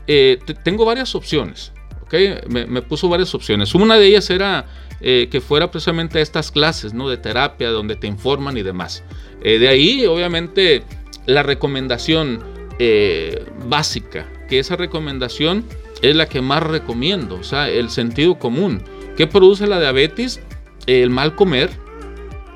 eh, 0.09 0.41
tengo 0.65 0.85
varias 0.85 1.15
opciones, 1.15 1.73
¿ok? 2.03 2.49
Me, 2.49 2.67
me 2.67 2.83
puso 2.83 3.09
varias 3.09 3.33
opciones. 3.37 3.75
Una 3.77 3.97
de 3.97 4.07
ellas 4.07 4.29
era 4.31 4.67
eh, 5.01 5.29
que 5.31 5.41
fuera 5.41 5.71
precisamente 5.71 6.21
estas 6.21 6.51
clases 6.51 6.93
¿no? 6.93 7.09
de 7.09 7.17
terapia 7.19 7.71
donde 7.71 7.95
te 7.95 8.09
informan 8.09 8.57
y 8.57 8.63
demás. 8.63 9.05
Eh, 9.43 9.61
de 9.61 9.69
ahí, 9.69 10.07
obviamente, 10.07 10.83
la 11.27 11.45
recomendación 11.45 12.43
eh, 12.81 13.45
básica, 13.69 14.27
que 14.49 14.59
esa 14.59 14.75
recomendación 14.75 15.65
es 16.03 16.17
la 16.17 16.27
que 16.27 16.41
más 16.41 16.65
recomiendo, 16.65 17.37
o 17.37 17.45
sea, 17.45 17.69
el 17.69 17.91
sentido 17.91 18.41
común. 18.41 18.83
¿Qué 19.17 19.29
produce 19.29 19.69
la 19.69 19.79
diabetes? 19.79 20.41
El 20.87 21.11
mal 21.11 21.37
comer, 21.37 21.71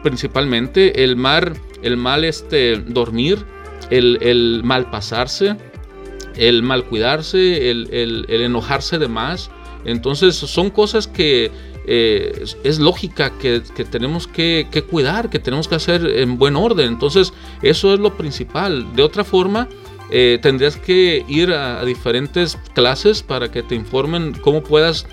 principalmente, 0.03 1.05
el 1.05 1.17
mal, 1.17 1.53
el 1.83 1.97
mal 1.97 2.25
este, 2.25 2.77
dormir, 2.77 3.45
el, 3.91 4.63
mal 4.65 4.91
pasarse, 4.91 5.57
el 6.35 6.63
mal 6.63 6.85
cuidarse, 6.87 7.71
el, 7.71 7.89
el 7.93 8.43
enojarse 8.43 8.99
de 8.99 9.09
más. 9.09 9.51
Entonces 9.85 10.37
son 10.37 10.71
cosas 10.71 11.07
que 11.09 11.51
eh, 11.85 12.45
es, 12.63 12.79
lógica 12.79 13.31
que, 13.39 13.61
tenemos 13.61 14.27
que, 14.27 14.67
cuidar, 14.89 15.31
que 15.31 15.39
tenemos 15.39 15.69
que 15.69 15.75
hacer 15.75 16.07
en 16.07 16.39
buen 16.39 16.57
orden. 16.57 16.87
Entonces, 16.89 17.33
eso 17.63 17.93
es 17.95 18.01
lo 18.01 18.17
principal. 18.17 18.95
De 18.95 19.03
otra 19.03 19.25
forma, 19.25 19.69
eh, 20.11 20.39
tendrías 20.41 20.77
que 20.77 21.25
ir 21.29 21.53
a, 21.53 21.85
diferentes 21.85 22.59
clases 22.75 23.23
para 23.23 23.51
que 23.51 23.63
te 23.63 23.75
informen 23.75 24.33
cómo 24.41 24.63
puedas 24.63 25.07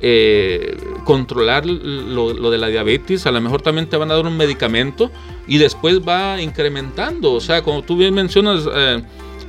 eh, 0.00 0.76
controlar 1.04 1.66
lo, 1.66 2.32
lo, 2.32 2.50
de 2.50 2.58
la 2.58 2.68
diabetes. 2.68 3.26
A 3.26 3.30
lo 3.30 3.40
mejor 3.40 3.60
también 3.60 3.88
te 3.88 3.96
van 3.96 4.10
a 4.10 4.14
dar 4.14 4.26
un 4.26 4.36
medicamento 4.36 5.10
y 5.46 5.58
después 5.58 6.00
va 6.00 6.40
incrementando. 6.40 7.32
O 7.32 7.40
sea, 7.40 7.62
como 7.62 7.82
tú 7.82 7.96
bien 7.96 8.14
mencionas 8.14 8.66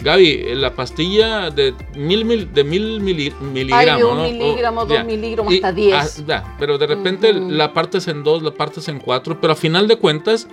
Gaby, 0.04 0.56
la 0.56 0.74
pastilla 0.74 1.50
de 1.50 1.74
mil, 1.96 2.54
de 2.54 2.64
mil 2.64 3.00
miligramos. 3.00 3.74
Hay 3.74 4.02
un 4.02 4.22
miligramo, 4.22 4.86
dos 4.86 5.06
miligramos, 5.06 5.54
hasta 5.54 5.72
diez. 5.72 6.24
Ah, 6.30 6.56
pero 6.60 6.78
de 6.78 6.88
repente 6.88 7.34
la 7.34 7.74
partes 7.74 8.08
en 8.08 8.24
dos, 8.24 8.44
la 8.44 8.52
partes 8.52 8.88
en 8.88 9.00
cuatro, 9.00 9.40
pero 9.42 9.54
a 9.54 9.56
final 9.56 9.88
de 9.88 9.98
cuentas, 9.98 10.48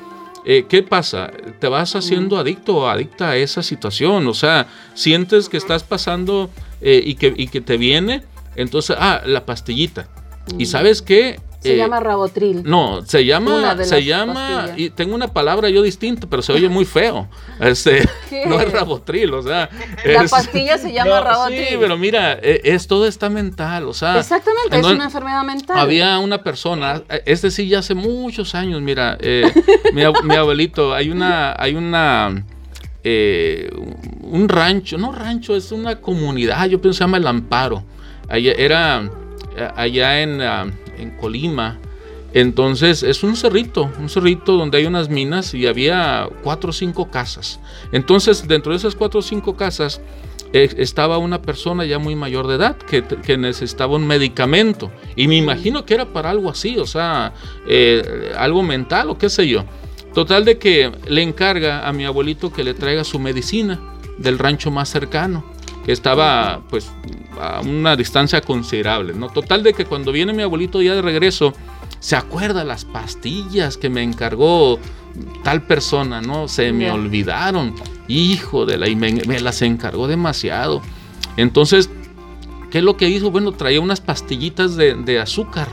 eh, 0.44 0.66
¿qué 0.68 0.82
pasa? 0.82 1.30
Te 1.58 1.68
vas 1.68 1.94
haciendo 1.96 2.36
adicto 2.38 2.76
o 2.76 2.86
adicta 2.88 3.30
a 3.30 3.36
esa 3.36 3.62
situación. 3.62 4.26
O 4.28 4.34
sea, 4.34 4.66
sientes 4.94 5.48
que 5.48 5.56
estás 5.56 5.84
pasando 5.84 6.50
eh, 6.80 7.02
y, 7.04 7.14
que, 7.14 7.32
y 7.36 7.48
que 7.48 7.60
te 7.60 7.76
viene, 7.76 8.22
entonces, 8.56 8.96
ah, 8.98 9.22
la 9.24 9.46
pastillita. 9.46 10.08
Y 10.58 10.66
sabes 10.66 11.00
qué, 11.00 11.40
se 11.64 11.72
eh, 11.72 11.76
llama 11.78 11.98
Rabotril. 11.98 12.62
No, 12.62 13.00
se 13.06 13.24
llama, 13.24 13.82
se 13.84 14.04
llama, 14.04 14.74
y 14.76 14.90
tengo 14.90 15.14
una 15.14 15.28
palabra 15.28 15.70
yo 15.70 15.80
distinta, 15.80 16.26
pero 16.28 16.42
se 16.42 16.52
oye 16.52 16.68
muy 16.68 16.84
feo. 16.84 17.26
Este, 17.58 18.06
no 18.46 18.60
es 18.60 18.70
Rabotril, 18.70 19.32
o 19.32 19.42
sea. 19.42 19.70
La 20.04 20.24
pastilla 20.24 20.76
se 20.76 20.92
llama 20.92 21.20
Rabotril. 21.20 21.66
Sí, 21.66 21.76
pero 21.80 21.96
mira, 21.96 22.34
e, 22.34 22.60
es, 22.64 22.86
todo 22.86 23.06
está 23.06 23.30
mental, 23.30 23.88
o 23.88 23.94
sea. 23.94 24.18
Exactamente, 24.18 24.78
es 24.78 24.84
una 24.84 25.04
enfermedad 25.04 25.42
mental. 25.42 25.78
Había 25.78 26.18
una 26.18 26.42
persona, 26.42 27.02
este 27.24 27.50
sí 27.50 27.66
ya 27.66 27.78
hace 27.78 27.94
muchos 27.94 28.54
años, 28.54 28.82
mira, 28.82 29.16
eh, 29.20 29.50
mi, 29.94 30.34
abuelito, 30.34 30.92
hay 30.92 31.08
una, 31.08 31.54
hay 31.58 31.76
una, 31.76 32.44
eh, 33.02 33.70
un 34.20 34.50
rancho, 34.50 34.98
no 34.98 35.12
rancho, 35.12 35.56
es 35.56 35.72
una 35.72 35.98
comunidad, 35.98 36.66
yo 36.68 36.78
pienso 36.78 36.98
se 36.98 37.04
llama 37.04 37.16
El 37.16 37.26
Amparo. 37.26 37.84
Allá, 38.28 38.52
era 38.52 39.10
allá 39.76 40.20
en 40.20 40.40
ah, 40.40 40.66
en 40.98 41.10
Colima. 41.16 41.78
Entonces 42.32 43.04
es 43.04 43.22
un 43.22 43.36
cerrito, 43.36 43.90
un 44.00 44.08
cerrito 44.08 44.56
donde 44.56 44.78
hay 44.78 44.86
unas 44.86 45.08
minas 45.08 45.54
y 45.54 45.66
había 45.68 46.28
cuatro 46.42 46.70
o 46.70 46.72
cinco 46.72 47.08
casas. 47.10 47.60
Entonces 47.92 48.48
dentro 48.48 48.72
de 48.72 48.78
esas 48.78 48.96
cuatro 48.96 49.20
o 49.20 49.22
cinco 49.22 49.56
casas 49.56 50.00
eh, 50.52 50.68
estaba 50.78 51.18
una 51.18 51.42
persona 51.42 51.84
ya 51.84 52.00
muy 52.00 52.16
mayor 52.16 52.48
de 52.48 52.56
edad 52.56 52.76
que, 52.76 53.36
necesitaba 53.36 53.94
un 53.94 54.06
medicamento. 54.06 54.90
Y 55.14 55.28
me 55.28 55.36
imagino 55.36 55.86
que 55.86 55.94
era 55.94 56.06
para 56.06 56.30
algo 56.30 56.50
así, 56.50 56.76
o 56.78 56.86
sea, 56.86 57.34
eh, 57.68 58.32
algo 58.36 58.64
mental 58.64 59.10
o 59.10 59.18
qué 59.18 59.30
sé 59.30 59.46
yo. 59.46 59.64
Total 60.12 60.44
de 60.44 60.58
que 60.58 60.90
le 61.08 61.22
encarga 61.22 61.88
a 61.88 61.92
mi 61.92 62.04
abuelito 62.04 62.52
que 62.52 62.64
le 62.64 62.74
traiga 62.74 63.04
su 63.04 63.20
medicina 63.20 63.80
del 64.18 64.38
rancho 64.38 64.70
más 64.72 64.88
cercano 64.88 65.53
que 65.84 65.92
estaba 65.92 66.62
pues 66.70 66.90
a 67.40 67.60
una 67.60 67.96
distancia 67.96 68.40
considerable, 68.40 69.12
¿no? 69.12 69.28
Total 69.28 69.62
de 69.62 69.74
que 69.74 69.84
cuando 69.84 70.12
viene 70.12 70.32
mi 70.32 70.42
abuelito 70.42 70.80
ya 70.80 70.94
de 70.94 71.02
regreso, 71.02 71.52
se 72.00 72.16
acuerda 72.16 72.64
las 72.64 72.84
pastillas 72.84 73.76
que 73.76 73.88
me 73.90 74.02
encargó 74.02 74.78
tal 75.42 75.62
persona, 75.62 76.20
¿no? 76.20 76.48
Se 76.48 76.72
me 76.72 76.90
olvidaron, 76.90 77.74
hijo 78.08 78.66
de 78.66 78.78
la, 78.78 78.88
y 78.88 78.96
me, 78.96 79.12
las 79.40 79.62
encargó 79.62 80.06
demasiado. 80.06 80.82
Entonces, 81.36 81.90
¿qué 82.70 82.78
es 82.78 82.84
lo 82.84 82.96
que 82.96 83.08
hizo? 83.08 83.30
Bueno, 83.30 83.52
traía 83.52 83.80
unas 83.80 84.00
pastillitas 84.00 84.76
de, 84.76 85.20
azúcar, 85.20 85.68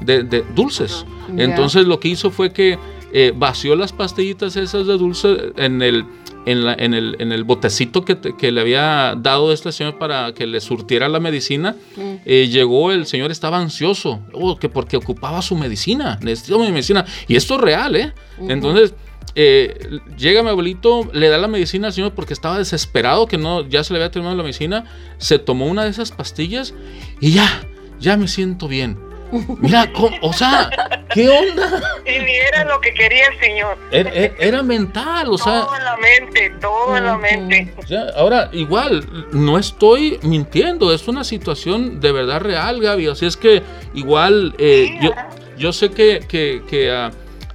de, 0.00 0.44
dulces. 0.54 1.06
Entonces 1.36 1.86
lo 1.86 2.00
que 2.00 2.08
hizo 2.08 2.30
fue 2.30 2.52
que 2.52 2.78
eh, 3.12 3.32
vació 3.34 3.76
las 3.76 3.92
pastillitas 3.92 4.56
esas 4.56 4.86
de 4.86 4.98
dulce 4.98 5.52
en 5.56 5.82
el 5.82 6.04
en, 6.46 6.94
el, 6.94 7.16
en 7.18 7.32
el, 7.32 7.44
botecito 7.44 8.04
que, 8.04 8.52
le 8.52 8.60
había 8.60 9.14
dado 9.16 9.52
este 9.52 9.72
señor 9.72 9.98
para 9.98 10.32
que 10.34 10.46
le 10.46 10.60
surtiera 10.60 11.08
la 11.08 11.20
medicina, 11.20 11.76
mm. 11.96 12.14
eh, 12.24 12.48
llegó 12.48 12.90
el 12.90 13.06
señor, 13.06 13.30
estaba 13.30 13.58
ansioso, 13.58 14.20
oh, 14.32 14.56
que 14.56 14.68
porque 14.68 14.96
ocupaba 14.96 15.42
su 15.42 15.56
medicina, 15.56 16.18
necesitaba 16.22 16.64
mi 16.64 16.72
medicina, 16.72 17.04
y 17.28 17.36
esto 17.36 17.54
es 17.56 17.60
real, 17.60 17.96
¿eh? 17.96 18.12
Entonces, 18.48 18.94
eh, 19.34 20.00
llega 20.18 20.42
mi 20.42 20.50
abuelito, 20.50 21.08
le 21.12 21.28
da 21.28 21.38
la 21.38 21.48
medicina 21.48 21.88
al 21.88 21.92
señor 21.92 22.12
porque 22.12 22.34
estaba 22.34 22.58
desesperado, 22.58 23.26
que 23.26 23.38
no, 23.38 23.66
ya 23.68 23.84
se 23.84 23.92
le 23.92 24.00
había 24.00 24.10
terminado 24.10 24.36
la 24.36 24.42
medicina, 24.42 24.84
se 25.18 25.38
tomó 25.38 25.66
una 25.66 25.84
de 25.84 25.90
esas 25.90 26.10
pastillas 26.10 26.74
y 27.20 27.32
ya, 27.32 27.64
ya 28.00 28.16
me 28.16 28.28
siento 28.28 28.68
bien. 28.68 29.11
Mira, 29.60 29.90
o 30.20 30.32
sea, 30.32 30.70
¿qué 31.14 31.28
onda? 31.28 31.80
Y 32.04 32.18
ni 32.18 32.34
era 32.36 32.64
lo 32.64 32.80
que 32.80 32.92
quería 32.92 33.28
el 33.28 33.40
señor. 33.40 33.78
Era, 33.90 34.62
mental, 34.62 35.28
o 35.30 35.38
sea. 35.38 35.62
Todo 35.62 35.76
en 35.76 35.84
la 35.84 35.96
mente, 35.96 36.50
todo 36.60 36.96
en 36.96 37.04
la 37.04 37.16
mente. 37.16 37.74
ahora, 38.14 38.50
igual, 38.52 39.04
no 39.32 39.58
estoy 39.58 40.18
mintiendo, 40.22 40.92
es 40.92 41.08
una 41.08 41.24
situación 41.24 42.00
de 42.00 42.12
verdad 42.12 42.40
real, 42.40 42.80
Gaby. 42.80 43.08
Así 43.08 43.26
es 43.26 43.36
que, 43.36 43.62
igual, 43.94 44.54
eh, 44.58 44.98
yo, 45.00 45.12
yo 45.56 45.72
sé 45.72 45.90
que, 45.90 46.20
que, 46.28 46.92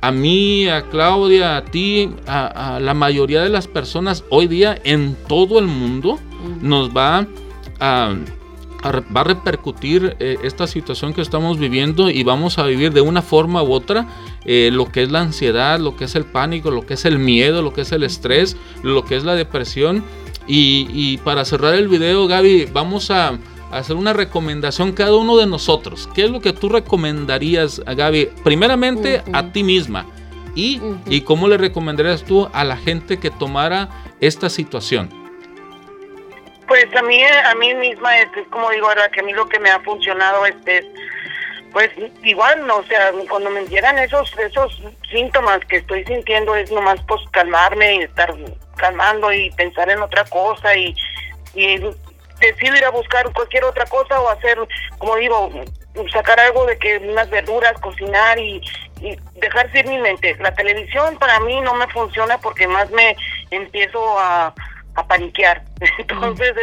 a, 0.01 0.11
mí, 0.11 0.67
a 0.67 0.81
Claudia, 0.83 1.57
a 1.57 1.65
ti, 1.65 2.09
a, 2.25 2.79
la 2.81 2.93
mayoría 2.95 3.41
de 3.41 3.49
las 3.49 3.67
personas 3.67 4.23
hoy 4.29 4.47
día 4.47 4.79
en 4.83 5.15
todo 5.27 5.59
el 5.59 5.65
mundo 5.65 6.19
nos 6.61 6.95
va 6.95 7.27
a 7.79 8.15
va 8.83 9.21
a 9.21 9.23
repercutir 9.23 10.15
eh, 10.19 10.37
esta 10.43 10.67
situación 10.67 11.13
que 11.13 11.21
estamos 11.21 11.57
viviendo 11.57 12.09
y 12.09 12.23
vamos 12.23 12.57
a 12.57 12.63
vivir 12.63 12.93
de 12.93 13.01
una 13.01 13.21
forma 13.21 13.63
u 13.63 13.71
otra 13.71 14.07
eh, 14.45 14.69
lo 14.71 14.85
que 14.85 15.03
es 15.03 15.11
la 15.11 15.21
ansiedad, 15.21 15.79
lo 15.79 15.95
que 15.95 16.05
es 16.05 16.15
el 16.15 16.25
pánico, 16.25 16.71
lo 16.71 16.85
que 16.85 16.93
es 16.93 17.05
el 17.05 17.19
miedo, 17.19 17.61
lo 17.61 17.73
que 17.73 17.81
es 17.81 17.91
el 17.91 18.03
estrés, 18.03 18.55
lo 18.83 19.03
que 19.03 19.15
es 19.15 19.23
la 19.23 19.35
depresión. 19.35 20.03
Y, 20.49 21.17
para 21.25 21.43
cerrar 21.43 21.73
el 21.73 21.89
video, 21.89 22.25
Gaby, 22.25 22.69
vamos 22.71 23.11
a, 23.11 23.37
hacer 23.69 23.97
una 23.97 24.13
recomendación 24.13 24.93
cada 24.93 25.13
uno 25.17 25.35
de 25.35 25.45
nosotros. 25.45 26.07
¿Qué 26.15 26.23
es 26.23 26.31
lo 26.31 26.39
que 26.39 26.53
tú 26.53 26.69
recomendarías, 26.69 27.81
a 27.85 27.95
Gaby? 27.95 28.29
Primeramente 28.45 29.23
a 29.33 29.51
ti 29.51 29.63
misma. 29.65 30.05
Y, 30.55 30.79
y 31.05 31.21
cómo 31.21 31.49
le 31.49 31.57
recomendarías 31.57 32.23
tú 32.23 32.47
a 32.53 32.63
la 32.63 32.77
gente 32.77 33.17
que 33.17 33.29
tomara 33.29 33.89
esta 34.21 34.49
situación. 34.49 35.09
Pues 36.67 36.85
a 36.95 37.01
mí, 37.01 37.23
a 37.23 37.55
mí 37.55 37.73
misma, 37.75 38.17
es, 38.19 38.27
como 38.49 38.69
digo, 38.71 38.89
¿verdad? 38.89 39.09
que 39.11 39.21
a 39.21 39.23
mí 39.23 39.31
lo 39.33 39.47
que 39.47 39.59
me 39.59 39.69
ha 39.69 39.79
funcionado 39.79 40.45
este, 40.45 40.85
pues 41.71 41.89
igual, 42.23 42.65
no, 42.65 42.77
o 42.77 42.83
sea, 42.83 43.11
cuando 43.29 43.49
me 43.49 43.65
llegan 43.67 43.97
esos, 43.99 44.37
esos 44.37 44.81
síntomas 45.09 45.59
que 45.67 45.77
estoy 45.77 46.03
sintiendo 46.05 46.55
es 46.55 46.71
nomás 46.71 46.99
pues 47.07 47.21
calmarme 47.31 47.95
y 47.95 48.01
estar 48.03 48.33
calmando 48.75 49.31
y 49.31 49.49
pensar 49.51 49.89
en 49.89 50.01
otra 50.01 50.25
cosa 50.25 50.75
y, 50.75 50.95
y 51.53 51.77
decido 52.39 52.75
ir 52.75 52.85
a 52.85 52.91
buscar 52.91 53.31
cualquier 53.33 53.63
otra 53.63 53.85
cosa 53.85 54.19
o 54.19 54.29
hacer, 54.29 54.57
como 54.97 55.15
digo, 55.15 55.49
sacar 56.11 56.39
algo 56.39 56.65
de 56.65 56.77
que 56.77 56.97
unas 56.97 57.29
verduras, 57.29 57.73
cocinar 57.79 58.37
y, 58.39 58.61
y 59.01 59.17
dejar 59.35 59.69
ir 59.75 59.87
mi 59.87 59.99
mente. 59.99 60.35
La 60.39 60.53
televisión 60.53 61.17
para 61.17 61.39
mí 61.41 61.59
no 61.61 61.73
me 61.75 61.87
funciona 61.87 62.37
porque 62.39 62.67
más 62.67 62.89
me 62.91 63.15
empiezo 63.51 64.19
a, 64.19 64.53
a 64.97 65.07
paniquear. 65.07 65.63
Entonces, 65.97 66.53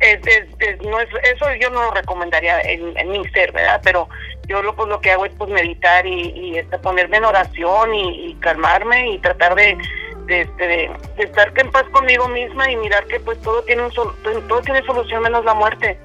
es, 0.00 0.20
es, 0.26 0.82
no 0.82 1.00
es, 1.00 1.08
eso 1.34 1.46
yo 1.60 1.70
no 1.70 1.82
lo 1.82 1.90
recomendaría 1.92 2.60
en, 2.60 2.96
en, 2.96 3.10
mi 3.10 3.26
ser, 3.28 3.52
¿verdad? 3.52 3.80
Pero 3.82 4.08
yo 4.46 4.62
lo, 4.62 4.74
pues, 4.74 4.88
lo 4.88 5.00
que 5.00 5.12
hago 5.12 5.24
es 5.24 5.32
pues 5.36 5.50
meditar 5.50 6.06
y, 6.06 6.30
y 6.30 6.58
este, 6.58 6.78
ponerme 6.78 7.18
en 7.18 7.24
oración 7.24 7.94
y, 7.94 8.34
calmarme 8.40 9.12
y 9.12 9.18
tratar 9.18 9.54
de, 9.54 9.78
de, 10.26 10.42
este, 10.42 10.66
de, 10.66 10.90
estar 11.18 11.52
en 11.56 11.70
paz 11.70 11.84
conmigo 11.90 12.28
misma 12.28 12.70
y 12.70 12.76
mirar 12.76 13.06
que 13.06 13.20
pues 13.20 13.40
todo 13.40 13.62
tiene 13.62 13.82
un 13.82 13.90
todo 13.92 14.60
tiene 14.62 14.84
solución 14.84 15.22
menos 15.22 15.44
la 15.44 15.54
muerte. 15.54 15.98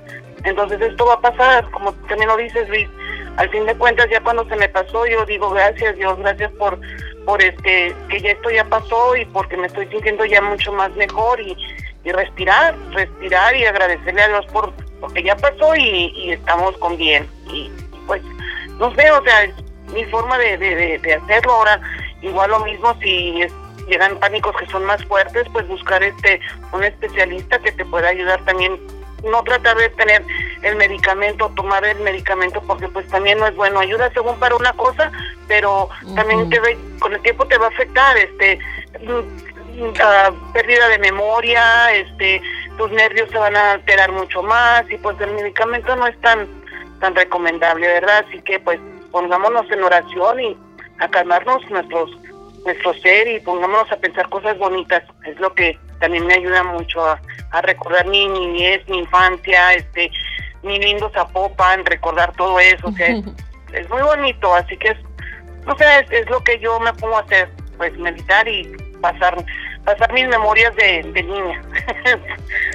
Entonces 0.46 0.80
esto 0.80 1.06
va 1.06 1.16
a 1.16 1.22
pasar, 1.22 1.70
como 1.72 1.92
también 2.08 2.30
lo 2.30 2.38
dices 2.38 2.70
Luis, 2.70 2.88
al 3.36 3.50
fin 3.50 3.66
de 3.66 3.76
cuentas 3.76 4.08
ya 4.10 4.22
cuando 4.22 4.48
se 4.48 4.56
me 4.56 4.70
pasó 4.70 5.06
yo 5.06 5.26
digo 5.26 5.50
gracias 5.50 5.98
Dios, 5.98 6.18
gracias 6.20 6.52
por 6.54 6.80
por 7.26 7.42
este 7.42 7.96
que 8.10 8.22
ya 8.22 8.32
esto 8.32 8.50
ya 8.50 8.66
pasó 8.66 9.16
y 9.16 9.26
porque 9.26 9.58
me 9.58 9.68
estoy 9.68 9.88
sintiendo 9.88 10.26
ya 10.26 10.42
mucho 10.42 10.72
más 10.74 10.92
mejor 10.96 11.40
y, 11.40 11.56
y 12.04 12.12
respirar, 12.12 12.76
respirar 12.92 13.56
y 13.56 13.66
agradecerle 13.66 14.22
a 14.22 14.28
Dios 14.30 14.46
por 14.48 14.74
porque 15.00 15.24
ya 15.24 15.36
pasó 15.36 15.76
y, 15.76 16.32
estamos 16.32 16.78
con 16.78 16.98
bien. 16.98 17.28
Y 17.52 17.70
pues 18.06 18.22
no 18.78 18.94
sé, 18.96 19.10
o 19.12 19.24
sea, 19.24 19.50
mi 19.94 20.04
forma 20.06 20.38
de, 20.38 20.58
de, 20.58 21.14
hacerlo. 21.14 21.54
Ahora 21.54 21.82
igual 22.22 22.52
lo 22.52 22.60
mismo 22.66 22.94
si 23.02 23.42
llegan 23.88 24.20
pánicos 24.20 24.56
que 24.58 24.66
son 24.68 24.86
más 24.86 25.04
fuertes, 25.06 25.48
pues 25.52 25.68
buscar 25.68 26.04
este 26.04 26.40
un 26.72 26.84
especialista 26.84 27.60
que 27.60 27.72
te 27.72 27.86
pueda 27.86 28.10
ayudar 28.10 28.44
también 28.46 28.78
no 29.24 29.44
tratar 29.44 29.78
de 29.78 29.90
tener 29.90 30.24
el 30.62 30.76
medicamento, 30.76 31.52
tomar 31.56 31.84
el 31.86 32.00
medicamento, 32.00 32.62
porque 32.62 32.88
pues 32.88 33.08
también 33.08 33.40
no 33.40 33.48
es 33.48 33.56
bueno. 33.56 33.80
Ayuda 33.80 34.12
según 34.14 34.40
para 34.40 34.56
una 34.56 34.74
cosa, 34.74 35.12
pero 35.48 35.90
también 36.16 36.50
te 36.50 36.60
con 37.00 37.14
el 37.14 37.22
tiempo 37.22 37.46
te 37.48 37.58
va 37.58 37.66
a 37.66 37.70
afectar, 37.70 38.18
este, 38.18 38.60
uh, 39.02 39.24
pérdida 40.54 40.88
de 40.90 41.00
memoria, 41.00 41.94
este, 41.94 42.42
tus 42.78 42.92
nervios 42.92 43.30
se 43.30 43.38
van 43.38 43.56
a 43.56 43.74
alterar 43.74 44.12
mucho 44.12 44.42
más 44.44 44.90
y 44.90 44.98
pues 44.98 45.20
el 45.22 45.32
medicamento 45.34 45.96
no 45.96 46.08
es 46.08 46.20
tan, 46.22 46.48
tan 47.00 47.16
recomendable, 47.16 47.88
¿verdad? 47.88 48.26
Así 48.28 48.42
que 48.42 48.60
pues 48.60 48.80
pongámonos 49.12 49.70
en 49.72 49.84
oración 49.84 50.40
y 50.40 50.58
a 51.00 51.08
calmarnos 51.10 51.70
nuestros 51.70 52.12
nuestro 52.66 52.94
ser 52.96 53.28
y 53.28 53.40
pongámonos 53.40 53.92
a 53.92 53.98
pensar 53.98 54.30
cosas 54.30 54.58
bonitas, 54.58 55.04
es 55.26 55.40
lo 55.40 55.54
que 55.54 55.78
también 56.00 56.26
me 56.26 56.36
ayuda 56.36 56.64
mucho 56.64 57.06
a, 57.06 57.20
recordar 57.62 58.06
mi 58.08 58.28
niñez, 58.28 58.88
mi 58.88 59.00
infancia, 59.00 59.74
este, 59.74 60.12
mi 60.64 60.80
lindo 60.80 61.10
Zapopan, 61.10 61.86
recordar 61.86 62.32
todo 62.34 62.60
eso, 62.60 62.88
o 62.88 62.92
sea, 62.92 63.08
es, 63.74 63.90
muy 63.90 64.02
bonito, 64.02 64.54
así 64.54 64.78
que 64.78 64.90
es, 64.90 64.98
no 65.66 65.78
sé, 65.78 65.86
es, 66.12 66.30
lo 66.30 66.44
que 66.44 66.60
yo 66.60 66.80
me 66.80 66.94
pongo 66.94 67.18
a 67.18 67.22
hacer, 67.22 67.50
pues 67.78 67.98
meditar 67.98 68.48
y 68.48 68.72
pasar 69.02 69.44
pasar 69.86 70.14
mis 70.14 70.28
memorias 70.28 70.76
de, 70.76 71.04
niña. 71.04 71.62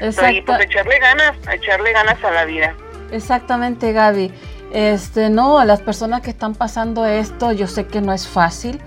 y 0.32 0.40
pues 0.40 0.64
echarle 0.64 0.98
ganas, 0.98 1.36
echarle 1.52 1.92
ganas 1.92 2.22
a 2.24 2.30
la 2.30 2.44
vida. 2.44 2.74
Exactamente, 3.12 3.92
Gaby. 3.92 4.32
Este, 4.72 5.30
no, 5.30 5.64
las 5.64 5.80
personas 5.82 6.22
que 6.22 6.30
están 6.30 6.54
pasando 6.54 7.06
esto, 7.06 7.52
yo 7.52 7.68
sé 7.68 7.86
que 7.86 8.00
no 8.00 8.12
es 8.12 8.26
fácil. 8.26 8.80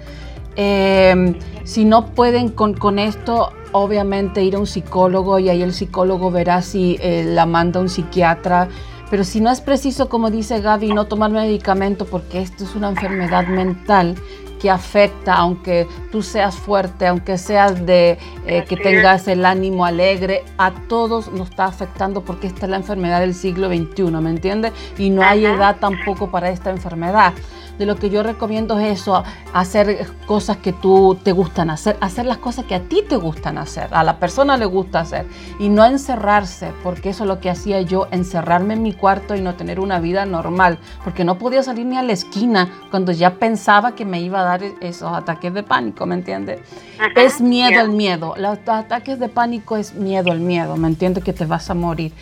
Eh, 0.57 1.35
si 1.63 1.85
no 1.85 2.07
pueden 2.07 2.49
con, 2.49 2.73
con 2.73 2.97
esto, 2.97 3.51
obviamente 3.71 4.43
ir 4.43 4.55
a 4.55 4.59
un 4.59 4.67
psicólogo 4.67 5.39
y 5.39 5.49
ahí 5.49 5.61
el 5.61 5.73
psicólogo 5.73 6.31
verá 6.31 6.61
si 6.61 6.97
eh, 6.99 7.23
la 7.25 7.45
manda 7.45 7.79
un 7.79 7.89
psiquiatra. 7.89 8.67
Pero 9.09 9.23
si 9.23 9.39
no 9.39 9.51
es 9.51 9.61
preciso, 9.61 10.09
como 10.09 10.31
dice 10.31 10.59
Gaby, 10.59 10.93
no 10.93 11.05
tomar 11.05 11.31
medicamento 11.31 12.05
porque 12.05 12.41
esto 12.41 12.65
es 12.65 12.75
una 12.75 12.89
enfermedad 12.89 13.47
mental 13.47 14.15
que 14.59 14.69
afecta, 14.71 15.35
aunque 15.35 15.87
tú 16.11 16.23
seas 16.23 16.55
fuerte, 16.55 17.05
aunque 17.05 17.37
seas 17.37 17.85
de 17.85 18.17
eh, 18.47 18.65
que 18.67 18.75
tengas 18.75 19.27
el 19.27 19.45
ánimo 19.45 19.85
alegre, 19.85 20.43
a 20.57 20.71
todos 20.87 21.31
nos 21.31 21.51
está 21.51 21.65
afectando 21.65 22.21
porque 22.21 22.47
esta 22.47 22.65
es 22.65 22.71
la 22.71 22.77
enfermedad 22.77 23.19
del 23.19 23.35
siglo 23.35 23.67
XXI, 23.67 24.03
¿me 24.11 24.31
entiendes? 24.31 24.73
Y 24.97 25.11
no 25.11 25.21
hay 25.21 25.45
edad 25.45 25.77
tampoco 25.79 26.31
para 26.31 26.49
esta 26.49 26.71
enfermedad 26.71 27.33
de 27.77 27.85
lo 27.85 27.95
que 27.95 28.09
yo 28.09 28.23
recomiendo 28.23 28.79
es 28.79 29.01
eso, 29.01 29.23
hacer 29.53 30.07
cosas 30.25 30.57
que 30.57 30.73
tú 30.73 31.17
te 31.23 31.31
gustan 31.31 31.69
hacer, 31.69 31.97
hacer 32.01 32.25
las 32.25 32.37
cosas 32.37 32.65
que 32.65 32.75
a 32.75 32.81
ti 32.81 33.03
te 33.07 33.15
gustan 33.15 33.57
hacer, 33.57 33.87
a 33.91 34.03
la 34.03 34.19
persona 34.19 34.57
le 34.57 34.65
gusta 34.65 35.01
hacer 35.01 35.25
y 35.59 35.69
no 35.69 35.85
encerrarse, 35.85 36.71
porque 36.83 37.09
eso 37.09 37.23
es 37.23 37.27
lo 37.27 37.39
que 37.39 37.49
hacía 37.49 37.81
yo, 37.81 38.07
encerrarme 38.11 38.73
en 38.73 38.81
mi 38.81 38.93
cuarto 38.93 39.35
y 39.35 39.41
no 39.41 39.55
tener 39.55 39.79
una 39.79 39.99
vida 39.99 40.25
normal, 40.25 40.79
porque 41.03 41.23
no 41.23 41.37
podía 41.37 41.63
salir 41.63 41.85
ni 41.85 41.97
a 41.97 42.03
la 42.03 42.13
esquina 42.13 42.69
cuando 42.89 43.11
ya 43.11 43.35
pensaba 43.35 43.95
que 43.95 44.05
me 44.05 44.21
iba 44.21 44.41
a 44.41 44.43
dar 44.43 44.63
esos 44.81 45.11
ataques 45.13 45.53
de 45.53 45.63
pánico, 45.63 46.05
¿me 46.05 46.15
entiendes? 46.15 46.59
Es 47.15 47.41
miedo 47.41 47.81
el 47.81 47.89
miedo, 47.89 48.33
los 48.37 48.57
ataques 48.65 49.19
de 49.19 49.29
pánico 49.29 49.77
es 49.77 49.93
miedo 49.93 50.31
el 50.31 50.39
miedo, 50.39 50.77
¿me 50.77 50.87
entiendes? 50.87 51.23
Que 51.23 51.33
te 51.33 51.45
vas 51.45 51.69
a 51.69 51.73
morir. 51.73 52.13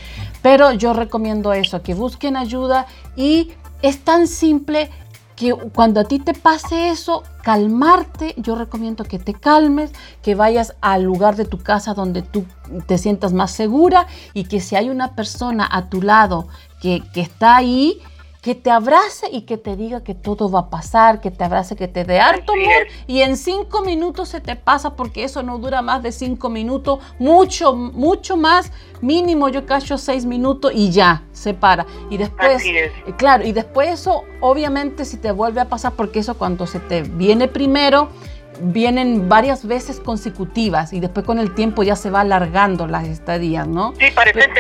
Pero 0.41 0.73
yo 0.73 0.93
recomiendo 0.93 1.53
eso, 1.53 1.81
que 1.81 1.93
busquen 1.93 2.35
ayuda 2.37 2.85
y 3.15 3.53
es 3.81 4.03
tan 4.03 4.27
simple 4.27 4.89
que 5.35 5.53
cuando 5.53 5.99
a 5.99 6.05
ti 6.05 6.19
te 6.19 6.33
pase 6.33 6.89
eso, 6.89 7.23
calmarte, 7.43 8.33
yo 8.37 8.55
recomiendo 8.55 9.03
que 9.03 9.19
te 9.19 9.33
calmes, 9.33 9.91
que 10.21 10.35
vayas 10.35 10.75
al 10.81 11.03
lugar 11.03 11.35
de 11.35 11.45
tu 11.45 11.57
casa 11.57 11.93
donde 11.93 12.21
tú 12.21 12.45
te 12.87 12.97
sientas 12.97 13.33
más 13.33 13.51
segura 13.51 14.07
y 14.33 14.45
que 14.45 14.61
si 14.61 14.75
hay 14.75 14.89
una 14.89 15.13
persona 15.15 15.67
a 15.69 15.89
tu 15.89 16.01
lado 16.01 16.47
que, 16.81 17.03
que 17.13 17.21
está 17.21 17.57
ahí, 17.57 17.99
que 18.45 18.53
te 18.53 18.69
abrace 18.69 19.27
y 19.31 19.41
que 19.41 19.57
te 19.57 19.75
diga 19.75 20.03
que 20.03 20.13
todo 20.13 20.51
va 20.51 20.59
a 20.59 20.69
pasar, 20.69 21.19
que 21.19 21.31
te 21.31 21.43
abrace, 21.43 21.75
que 21.75 21.87
te 21.87 22.03
dé 22.03 22.19
harto 22.19 22.53
amor 22.53 22.85
y 23.07 23.21
en 23.21 23.37
cinco 23.37 23.81
minutos 23.81 24.29
se 24.29 24.39
te 24.39 24.55
pasa 24.55 24.95
porque 24.95 25.23
eso 25.23 25.41
no 25.41 25.57
dura 25.57 25.81
más 25.81 26.03
de 26.03 26.11
cinco 26.11 26.49
minutos, 26.49 26.99
mucho, 27.17 27.75
mucho 27.75 28.37
más, 28.37 28.71
mínimo 29.01 29.49
yo 29.49 29.65
cacho 29.65 29.97
seis 29.97 30.25
minutos 30.25 30.73
y 30.75 30.91
ya, 30.91 31.23
se 31.33 31.55
para. 31.55 31.87
Y 32.11 32.17
después, 32.17 32.63
eh, 32.63 32.91
claro, 33.17 33.47
y 33.47 33.51
después 33.51 33.89
eso 33.89 34.25
obviamente 34.41 35.05
si 35.05 35.17
te 35.17 35.31
vuelve 35.31 35.61
a 35.61 35.65
pasar 35.65 35.93
porque 35.93 36.19
eso 36.19 36.37
cuando 36.37 36.67
se 36.67 36.79
te 36.79 37.01
viene 37.01 37.47
primero, 37.47 38.09
vienen 38.59 39.29
varias 39.29 39.65
veces 39.65 39.99
consecutivas 39.99 40.93
y 40.93 40.99
después 40.99 41.25
con 41.25 41.39
el 41.39 41.53
tiempo 41.53 41.83
ya 41.83 41.95
se 41.95 42.09
va 42.09 42.21
alargando 42.21 42.87
las 42.87 43.07
estadías, 43.07 43.67
¿no? 43.67 43.93
Sí, 43.99 44.05
parecen, 44.13 44.51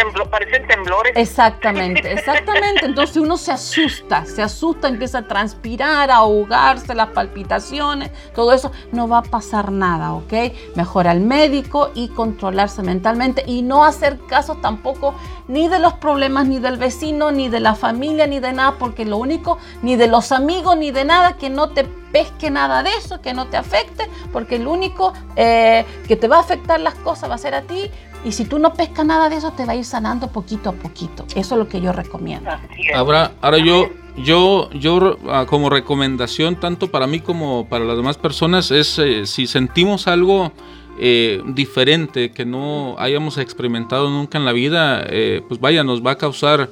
temblores. 0.67 1.13
Exactamente, 1.15 2.11
exactamente. 2.13 2.85
Entonces 2.85 3.17
uno 3.17 3.37
se 3.37 3.51
asusta, 3.51 4.25
se 4.25 4.41
asusta, 4.41 4.87
empieza 4.87 5.19
a 5.19 5.27
transpirar, 5.27 6.11
a 6.11 6.17
ahogarse, 6.17 6.95
las 6.95 7.09
palpitaciones, 7.09 8.11
todo 8.33 8.53
eso. 8.53 8.71
No 8.91 9.07
va 9.07 9.19
a 9.19 9.23
pasar 9.23 9.71
nada, 9.71 10.13
¿ok? 10.13 10.33
Mejor 10.75 11.07
al 11.07 11.21
médico 11.21 11.91
y 11.95 12.09
controlarse 12.09 12.81
mentalmente 12.81 13.43
y 13.45 13.61
no 13.61 13.85
hacer 13.85 14.19
caso 14.27 14.55
tampoco 14.55 15.15
ni 15.47 15.67
de 15.67 15.79
los 15.79 15.93
problemas, 15.93 16.47
ni 16.47 16.59
del 16.59 16.77
vecino, 16.77 17.31
ni 17.31 17.49
de 17.49 17.59
la 17.59 17.75
familia, 17.75 18.27
ni 18.27 18.39
de 18.39 18.53
nada, 18.53 18.75
porque 18.79 19.05
lo 19.05 19.17
único, 19.17 19.57
ni 19.81 19.95
de 19.95 20.07
los 20.07 20.31
amigos, 20.31 20.77
ni 20.77 20.91
de 20.91 21.05
nada 21.05 21.37
que 21.37 21.49
no 21.49 21.69
te 21.69 21.85
pesque 22.15 22.49
nada 22.49 22.81
de 22.81 22.91
eso, 22.97 23.19
que 23.19 23.33
no 23.33 23.47
te 23.47 23.57
afecte, 23.57 24.07
porque 24.31 24.55
el 24.55 24.67
único 24.67 25.11
eh, 25.35 25.83
que 26.07 26.15
te 26.15 26.29
va 26.29 26.37
a 26.37 26.39
afectar 26.39 26.79
las 26.79 26.93
cosas 26.95 27.29
va 27.29 27.35
a 27.35 27.37
ser 27.37 27.53
a 27.53 27.63
ti. 27.63 27.91
Y 28.23 28.31
si 28.31 28.45
tú 28.45 28.57
no 28.57 28.73
pescas 28.73 29.05
nada 29.05 29.27
de 29.27 29.35
eso, 29.35 29.51
te 29.51 29.65
va 29.65 29.73
a 29.73 29.75
ir 29.75 29.83
sanando 29.83 30.29
poquito 30.29 30.69
a 30.69 30.71
poquito. 30.71 31.25
Eso 31.35 31.55
es 31.55 31.59
lo 31.59 31.67
que 31.67 31.81
yo 31.81 31.91
recomiendo. 31.91 32.49
Ahora, 32.95 33.33
ahora 33.41 33.57
yo, 33.57 33.89
yo, 34.15 34.69
yo 34.71 35.17
ah, 35.29 35.45
como 35.45 35.69
recomendación, 35.69 36.57
tanto 36.57 36.89
para 36.89 37.05
mí 37.05 37.19
como 37.19 37.67
para 37.67 37.83
las 37.83 37.97
demás 37.97 38.17
personas, 38.17 38.71
es 38.71 38.97
eh, 38.97 39.25
si 39.25 39.45
sentimos 39.45 40.07
algo 40.07 40.53
eh, 40.97 41.43
diferente 41.47 42.31
que 42.31 42.45
no 42.45 42.95
hayamos 42.97 43.37
experimentado 43.37 44.09
nunca 44.09 44.37
en 44.37 44.45
la 44.45 44.53
vida, 44.53 45.05
pues 45.49 45.59
vaya, 45.59 45.83
nos 45.83 46.01
va 46.01 46.11
a 46.11 46.17
causar 46.17 46.69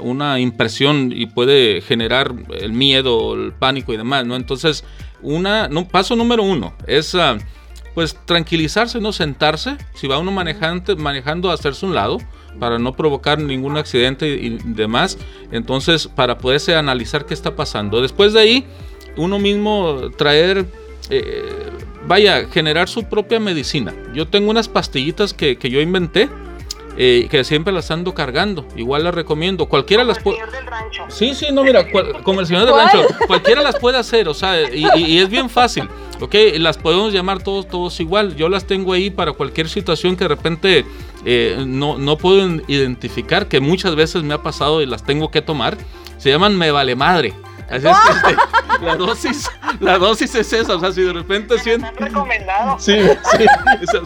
una 0.00 0.40
impresión 0.40 1.12
y 1.14 1.26
puede 1.26 1.80
generar 1.80 2.34
el 2.58 2.72
miedo, 2.72 3.34
el 3.34 3.52
pánico 3.52 3.92
y 3.92 3.96
demás, 3.96 4.24
¿no? 4.24 4.36
Entonces, 4.36 4.84
una, 5.22 5.68
paso 5.90 6.16
número 6.16 6.42
uno 6.42 6.74
es 6.86 7.14
ah, 7.14 7.38
pues 7.94 8.16
tranquilizarse, 8.24 9.00
no 9.00 9.12
sentarse, 9.12 9.76
si 9.94 10.06
va 10.06 10.18
uno 10.18 10.30
manejando, 10.30 10.96
manejando 10.96 11.50
hacerse 11.50 11.84
un 11.86 11.94
lado 11.94 12.18
para 12.58 12.78
no 12.78 12.94
provocar 12.94 13.38
ningún 13.38 13.76
accidente 13.76 14.28
y, 14.28 14.58
demás, 14.64 15.18
entonces 15.52 16.08
para 16.08 16.38
poderse 16.38 16.74
analizar 16.74 17.26
qué 17.26 17.34
está 17.34 17.56
pasando. 17.56 18.00
Después 18.00 18.32
de 18.32 18.40
ahí, 18.40 18.66
uno 19.16 19.38
mismo 19.38 20.10
traer... 20.16 20.66
Eh, 21.10 21.70
vaya, 22.06 22.46
generar 22.48 22.88
su 22.88 23.04
propia 23.04 23.40
medicina. 23.40 23.92
Yo 24.14 24.26
tengo 24.26 24.50
unas 24.50 24.68
pastillitas 24.68 25.34
que 25.34 25.56
yo 25.70 25.80
inventé, 25.80 26.30
eh, 26.96 27.28
que 27.30 27.44
siempre 27.44 27.72
las 27.72 27.90
ando 27.90 28.14
cargando. 28.14 28.66
Igual 28.76 29.04
las 29.04 29.14
recomiendo. 29.14 29.66
Cualquiera 29.66 30.04
las 30.04 30.18
puede. 30.18 30.38
Sí, 31.08 31.34
sí, 31.34 31.46
no, 31.52 31.62
mira, 31.64 31.86
como 32.22 32.40
el 32.40 32.46
señor 32.46 32.66
del 32.66 32.74
rancho, 32.74 33.06
cualquiera 33.26 33.62
las 33.62 33.78
puede 33.78 33.98
hacer, 33.98 34.28
o 34.28 34.34
sea, 34.34 34.60
y, 34.70 35.18
es 35.18 35.28
bien 35.28 35.48
fácil. 35.48 35.88
Ok, 36.20 36.34
las 36.58 36.76
podemos 36.76 37.12
llamar 37.12 37.42
todos, 37.42 37.66
todos 37.66 37.98
igual. 38.00 38.36
Yo 38.36 38.48
las 38.48 38.66
tengo 38.66 38.92
ahí 38.92 39.10
para 39.10 39.32
cualquier 39.32 39.68
situación 39.68 40.16
que 40.16 40.24
de 40.24 40.28
repente 40.28 40.84
eh, 41.24 41.64
no, 41.66 41.96
no 41.96 42.18
puedo 42.18 42.60
identificar, 42.68 43.48
que 43.48 43.60
muchas 43.60 43.94
veces 43.94 44.22
me 44.22 44.34
ha 44.34 44.42
pasado 44.42 44.82
y 44.82 44.86
las 44.86 45.04
tengo 45.04 45.30
que 45.30 45.40
tomar. 45.40 45.78
Se 46.18 46.28
llaman 46.28 46.58
Me 46.58 46.70
Vale 46.70 46.94
Madre. 46.96 47.32
Así 47.70 47.86
es 47.86 47.96
que 47.96 48.30
este, 48.32 48.84
la 48.84 48.96
dosis, 48.96 49.50
la 49.78 49.98
dosis 49.98 50.34
es 50.34 50.52
esa, 50.52 50.74
o 50.74 50.80
sea, 50.80 50.90
si 50.90 51.02
de 51.02 51.12
repente 51.12 51.56
siente... 51.60 51.88
Sí, 52.78 52.98
sí, 53.36 53.46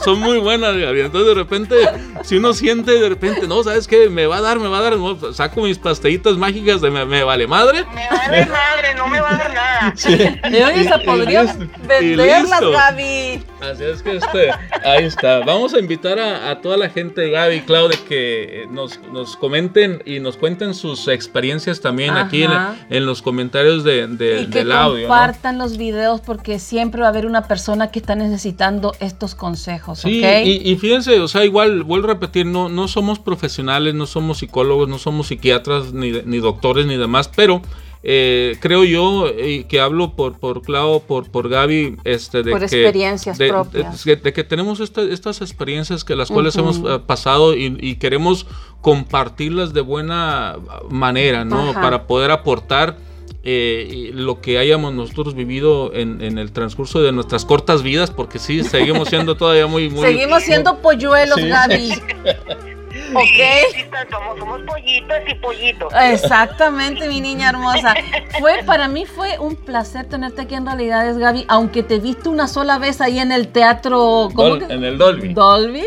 son 0.04 0.20
muy 0.20 0.38
buenas, 0.38 0.76
Gaby. 0.76 1.00
Entonces 1.00 1.28
de 1.28 1.34
repente, 1.34 1.76
si 2.22 2.36
uno 2.36 2.52
siente 2.52 2.92
de 2.92 3.08
repente, 3.08 3.48
no, 3.48 3.62
¿sabes 3.62 3.88
qué? 3.88 4.10
Me 4.10 4.26
va 4.26 4.36
a 4.36 4.40
dar, 4.42 4.60
me 4.60 4.68
va 4.68 4.78
a 4.78 4.82
dar, 4.82 4.94
saco 5.32 5.62
mis 5.62 5.78
pastillitas 5.78 6.36
mágicas 6.36 6.82
de 6.82 6.90
me, 6.90 7.24
vale 7.24 7.46
madre. 7.46 7.84
Me 7.94 8.06
vale 8.08 8.46
madre, 8.46 8.94
no 8.96 9.06
me 9.08 9.20
va 9.20 9.30
a 9.30 9.36
dar 9.36 9.54
nada. 9.54 9.92
Sí. 9.96 10.12
Y 10.12 10.84
se 10.84 10.98
podría 10.98 11.56
venderlas, 11.86 12.60
Gaby. 12.60 13.44
Así 13.70 13.84
es 13.84 14.02
que 14.02 14.16
este, 14.16 14.50
ahí 14.84 15.04
está. 15.04 15.40
Vamos 15.40 15.74
a 15.74 15.78
invitar 15.78 16.18
a, 16.18 16.60
toda 16.60 16.76
la 16.76 16.90
gente, 16.90 17.30
Gaby, 17.30 17.60
Claudia, 17.62 17.98
que 18.08 18.66
nos, 18.70 19.00
nos, 19.12 19.36
comenten 19.36 20.02
y 20.04 20.20
nos 20.20 20.36
cuenten 20.36 20.74
sus 20.74 21.08
experiencias 21.08 21.80
también 21.80 22.16
aquí 22.16 22.42
en, 22.42 22.52
en 22.90 23.06
los 23.06 23.22
comentarios 23.22 23.84
de, 23.84 24.08
y 24.42 24.46
que 24.46 24.58
del 24.58 24.72
audio. 24.72 25.08
Compartan 25.08 25.58
los 25.58 25.76
videos 25.76 26.20
porque 26.20 26.58
siempre 26.58 27.00
va 27.00 27.06
a 27.06 27.10
haber 27.10 27.26
una 27.26 27.48
persona 27.48 27.90
que 27.90 27.98
está 27.98 28.14
necesitando 28.14 28.94
estos 29.00 29.34
consejos. 29.34 30.00
Sí, 30.00 30.22
y, 30.24 30.76
fíjense, 30.76 31.20
o 31.20 31.28
sea, 31.28 31.44
igual, 31.44 31.82
vuelvo 31.82 32.08
a 32.08 32.14
repetir, 32.14 32.46
no, 32.46 32.68
no 32.68 32.88
somos 32.88 33.18
profesionales, 33.18 33.94
no 33.94 34.06
somos 34.06 34.38
psicólogos, 34.38 34.88
no 34.88 34.98
somos 34.98 35.28
psiquiatras, 35.28 35.92
ni, 35.92 36.12
ni 36.12 36.38
doctores, 36.38 36.86
ni 36.86 36.96
demás, 36.96 37.30
pero 37.34 37.62
eh, 38.06 38.58
creo 38.60 38.84
yo 38.84 39.30
y 39.30 39.64
que 39.64 39.80
hablo 39.80 40.14
por 40.14 40.38
por 40.38 40.60
Clau, 40.60 41.00
por 41.04 41.30
por 41.30 41.48
Gaby, 41.48 41.96
este 42.04 42.42
de 42.42 42.50
por 42.50 42.60
que, 42.60 42.66
experiencias 42.66 43.38
de, 43.38 43.48
propias. 43.48 44.04
De, 44.04 44.32
que 44.34 44.44
tenemos 44.44 44.80
estas 44.80 45.40
experiencias 45.40 46.04
que 46.04 46.14
las 46.14 46.30
cuales 46.30 46.54
hemos 46.56 46.78
eh, 46.78 47.00
pasado 47.06 47.56
y, 47.56 47.96
queremos 47.96 48.46
compartirlas 48.82 49.72
de 49.72 49.80
buena 49.80 50.56
manera, 50.90 51.46
¿no? 51.46 51.72
Para 51.72 52.06
poder 52.06 52.30
aportar 52.30 52.98
eh, 53.42 54.10
lo 54.12 54.42
que 54.42 54.58
hayamos 54.58 54.92
nosotros 54.92 55.34
vivido 55.34 55.90
en, 55.94 56.20
el 56.20 56.52
transcurso 56.52 57.00
de 57.00 57.10
nuestras 57.10 57.46
cortas 57.46 57.82
vidas, 57.82 58.10
porque 58.10 58.38
sí, 58.38 58.64
seguimos 58.64 59.08
siendo 59.08 59.34
todavía 59.34 59.66
muy... 59.66 59.88
muy 59.88 60.06
seguimos 60.06 60.42
siendo 60.42 60.82
polluelos, 60.82 61.38
Gaby. 61.42 61.94
¿Ok? 63.16 64.10
somos, 64.10 64.38
somos 64.38 64.60
pollitos 64.62 65.16
y 65.28 65.34
pollitos. 65.34 65.92
Exactamente, 66.00 67.08
mi 67.08 67.20
niña 67.20 67.50
hermosa. 67.50 67.94
Fue, 68.38 68.62
para 68.64 68.88
mí 68.88 69.06
fue 69.06 69.38
un 69.38 69.56
placer 69.56 70.06
tenerte 70.06 70.42
aquí 70.42 70.54
en 70.54 70.66
Realidades, 70.66 71.18
Gaby, 71.18 71.44
aunque 71.48 71.82
te 71.82 71.98
viste 71.98 72.28
una 72.28 72.48
sola 72.48 72.78
vez 72.78 73.00
ahí 73.00 73.18
en 73.18 73.32
el 73.32 73.48
teatro... 73.48 74.28
¿cómo 74.34 74.56
En 74.56 74.84
el 74.84 74.98
Dolby. 74.98 75.32
Dolby. 75.32 75.84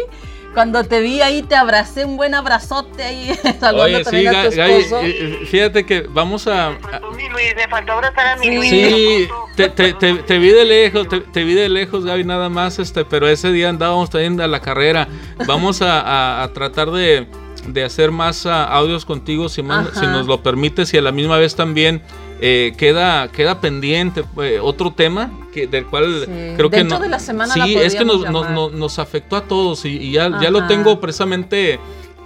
Cuando 0.58 0.84
te 0.84 1.02
vi 1.02 1.22
ahí, 1.22 1.44
te 1.44 1.54
abracé 1.54 2.04
un 2.04 2.18
buen 2.18 2.34
abrazote 2.34 3.04
ahí, 3.04 3.32
saludando 3.60 4.02
también 4.02 4.36
a 4.36 4.42
tu 4.42 4.60
esposo. 4.60 5.02
Eh, 5.04 5.18
eh, 5.20 5.46
fíjate 5.46 5.86
que 5.86 6.02
vamos 6.02 6.48
a... 6.48 6.72
Me 6.72 6.80
faltó 6.80 7.12
mi 7.12 7.30
Luis, 7.30 7.54
me 7.56 7.68
faltó 7.68 7.92
abrazar 7.92 8.26
a 8.26 8.36
mi 8.38 8.56
Luis. 8.56 8.70
Sí, 8.72 9.28
te, 9.56 9.70
te, 9.70 9.94
te, 9.94 10.40
vi 10.40 10.50
de 10.50 10.66
lejos, 10.66 11.08
te, 11.10 11.44
vi 11.44 11.54
de 11.54 11.70
lejos, 11.70 12.06
Gaby, 12.06 12.24
nada 12.24 12.50
más, 12.50 12.80
este, 12.80 13.06
pero 13.06 13.28
ese 13.28 13.52
día 13.52 13.70
andábamos 13.70 14.10
también 14.10 14.42
a 14.42 14.48
la 14.48 14.60
carrera. 14.60 15.08
Vamos 15.46 15.84
a, 15.84 16.42
a, 16.42 16.52
tratar 16.54 16.90
de, 16.90 17.28
de, 17.68 17.84
hacer 17.84 18.10
más 18.10 18.48
ah, 18.48 18.64
audios 18.64 19.06
contigo, 19.06 19.50
si, 19.50 19.62
si 19.62 20.08
nos 20.08 20.26
lo 20.26 20.42
permites, 20.42 20.92
y 20.92 20.98
a 20.98 21.02
la 21.04 21.12
misma 21.12 21.38
vez 21.38 21.56
también 21.56 22.02
eh, 22.40 22.74
queda, 22.78 23.30
queda 23.32 23.60
pendiente 23.60 24.24
eh, 24.42 24.60
otro 24.62 24.92
tema 24.94 25.32
que, 25.52 25.66
del 25.66 25.86
cual 25.88 26.26
creo 26.56 26.70
que 26.70 26.84
no. 26.84 27.00
De 27.00 27.10
la 27.10 27.20
semana 27.20 27.54
sí, 27.54 27.76
es 27.76 27.96
que 27.96 28.06
nos, 28.06 28.30
nos, 28.30 29.00
afectó 29.00 29.38
a 29.38 29.42
todos 29.42 29.86
y, 29.86 30.12
ya, 30.12 30.40
ya, 30.40 30.52
lo 30.52 30.68
tengo 30.68 31.00
precisamente 31.00 31.80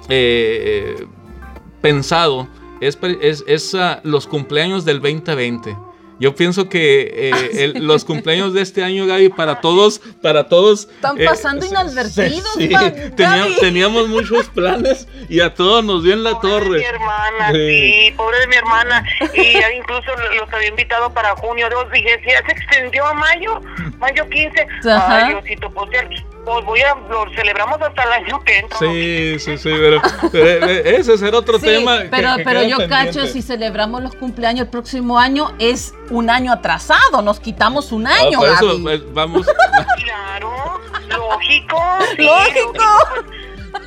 eh, 0.10 1.06
pensado. 1.82 2.48
Es, 2.82 2.98
es, 3.22 3.44
es 3.48 3.76
ah, 3.76 4.02
los 4.04 4.28
cumpleaños 4.28 4.86
del 4.86 5.02
2020. 5.02 5.78
Yo 6.22 6.36
pienso 6.36 6.70
que 6.70 7.32
eh, 7.32 7.74
los 7.78 8.06
cumpleaños 8.06 8.54
de 8.54 8.62
este 8.62 8.84
año, 8.84 9.08
Gaby, 9.08 9.30
para 9.30 9.60
todos, 9.60 10.00
para 10.22 10.48
todos. 10.48 10.82
Están 10.82 11.20
eh, 11.20 11.26
pasando 11.26 11.66
inadvertidos, 11.66 12.54
sí, 12.60 12.70
teníamos, 13.60 14.08
muchos 14.08 14.48
planes 14.50 15.08
y 15.30 15.40
a 15.40 15.56
todos 15.56 15.84
nos 15.84 16.04
dio 16.04 16.14
en 16.14 16.24
la 16.24 16.40
torre. 16.40 16.78
mi 16.78 16.84
hermana, 16.84 17.52
sí. 17.52 18.14
pobre 18.16 18.40
de 18.40 18.48
mi 18.48 18.56
hermana. 18.56 19.04
Y 19.34 19.78
incluso 19.80 20.12
los 20.40 20.54
había 20.54 20.68
invitado 20.68 21.12
para 21.12 21.36
junio. 21.38 21.68
Dos 21.72 21.92
dije, 21.92 22.20
si 22.24 22.30
ya 22.30 22.46
se 22.46 22.52
extendió 22.52 23.04
a 23.04 23.16
mayo, 23.16 23.60
mayo 23.98 24.30
15. 24.30 24.68
Ajá. 24.92 25.26
Ay, 25.26 25.34
Diosito, 25.34 25.72
pues 25.72 25.90
pues 26.46 26.66
voy 26.66 26.82
a, 26.82 26.96
lo 27.10 27.30
celebramos 27.34 27.82
hasta 27.82 28.04
el 28.04 28.12
año 28.12 28.44
que 28.44 28.60
entra. 28.60 28.80
Sí, 28.80 29.40
sí, 29.40 29.58
sí, 29.58 29.70
pero, 29.70 30.02
eh, 30.34 30.96
ese 30.98 31.18
será 31.18 31.38
otro 31.38 31.60
tema. 31.60 32.00
Pero, 32.10 32.30
pero 32.44 32.64
yo 32.64 32.78
cacho, 32.88 33.26
si 33.28 33.42
celebramos 33.42 34.02
los 34.02 34.16
cumpleaños 34.16 34.66
el 34.66 34.70
próximo 34.70 35.20
año, 35.20 35.52
es 35.60 35.94
un 36.10 36.30
año 36.30 36.52
atrasado, 36.52 37.22
nos 37.22 37.40
quitamos 37.40 37.92
un 37.92 38.08
año. 38.08 38.40
Ah, 38.44 38.54
eso, 38.56 38.80
pues, 38.82 39.14
vamos. 39.14 39.48
Claro, 40.04 40.80
lógico. 41.10 41.80
lógico. 42.18 42.84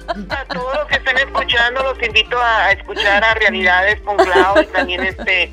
A 0.07 0.45
todos 0.45 0.75
los 0.77 0.87
que 0.87 0.97
estén 0.97 1.17
escuchando, 1.17 1.83
los 1.83 2.03
invito 2.03 2.39
a, 2.39 2.73
escuchar 2.73 3.25
a 3.25 3.35
Realidades 3.35 4.01
con 4.03 4.17
Clau 4.17 4.61
y 4.61 4.67
también 4.67 5.03
este, 5.03 5.51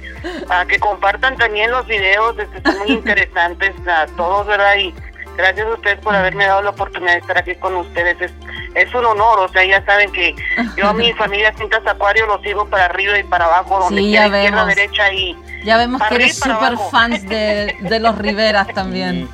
a 0.49 0.65
que 0.65 0.77
compartan 0.77 1.37
también 1.37 1.71
los 1.71 1.87
videos, 1.87 2.35
este, 2.37 2.61
son 2.61 2.79
muy 2.79 2.91
interesantes 2.91 3.71
a 3.87 4.05
todos, 4.17 4.47
¿verdad? 4.47 4.75
Y, 4.77 4.93
Gracias 5.41 5.65
a 5.65 5.73
ustedes 5.73 5.99
por 6.01 6.15
haberme 6.15 6.45
dado 6.45 6.61
la 6.61 6.69
oportunidad 6.69 7.13
de 7.13 7.17
estar 7.17 7.35
aquí 7.35 7.55
con 7.55 7.75
ustedes. 7.75 8.21
Es, 8.21 8.31
es 8.75 8.93
un 8.93 9.05
honor, 9.05 9.39
o 9.39 9.47
sea, 9.47 9.65
ya 9.65 9.83
saben 9.85 10.11
que 10.11 10.35
yo 10.77 10.87
a 10.87 10.93
mi 10.93 11.11
familia 11.17 11.51
Cintas 11.57 11.81
Acuario 11.87 12.27
los 12.27 12.43
sigo 12.43 12.69
para 12.69 12.85
arriba 12.85 13.17
y 13.17 13.23
para 13.23 13.45
abajo, 13.45 13.79
donde 13.79 14.01
quiera, 14.01 14.27
izquierda, 14.27 14.65
derecha 14.65 15.11
y... 15.11 15.35
Ya 15.63 15.77
vemos 15.77 15.99
que 16.03 16.15
eres 16.15 16.37
súper 16.37 16.77
fans 16.91 17.27
de, 17.27 17.75
de 17.79 17.99
los 17.99 18.15
Riveras 18.19 18.67
también. 18.67 19.27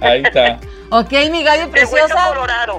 Ahí, 0.00 0.22
está. 0.22 0.60
Ok, 0.90 1.12
mi 1.32 1.42
gallo 1.42 1.70
preciosa. 1.70 2.32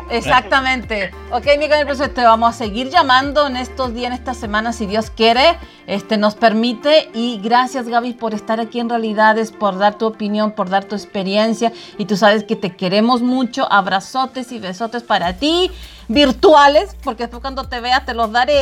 Exactamente. 0.09 1.11
Ok, 1.31 1.45
mi 1.59 1.67
gallo 1.67 1.85
preciosa, 1.85 2.13
te 2.13 2.23
vamos 2.23 2.55
a 2.55 2.57
seguir 2.57 2.89
llamando 2.89 3.47
en 3.47 3.57
estos 3.57 3.93
días, 3.93 4.07
en 4.07 4.13
estas 4.13 4.37
semanas, 4.37 4.77
si 4.77 4.85
Dios 4.85 5.09
quiere, 5.09 5.57
este 5.87 6.17
nos 6.17 6.35
permite. 6.35 7.09
Y 7.13 7.41
gracias, 7.43 7.87
Gaby, 7.87 8.13
por 8.13 8.33
estar 8.33 8.59
aquí 8.59 8.79
en 8.79 8.89
Realidades, 8.89 9.51
por 9.51 9.77
dar 9.77 9.97
tu 9.97 10.05
opinión, 10.05 10.51
por 10.51 10.69
dar 10.69 10.85
tu 10.85 10.95
experiencia. 10.95 11.73
Y 11.97 12.05
tú 12.05 12.15
sabes 12.15 12.43
que 12.45 12.55
te 12.55 12.75
queremos 12.75 13.21
mucho. 13.21 13.71
Abrazotes 13.71 14.51
y 14.53 14.59
besotes 14.59 15.03
para 15.03 15.33
ti, 15.33 15.69
virtuales, 16.07 16.95
porque 17.03 17.23
después 17.23 17.41
cuando 17.41 17.67
te 17.67 17.81
vea 17.81 18.05
te 18.05 18.13
los 18.13 18.31
daré. 18.31 18.61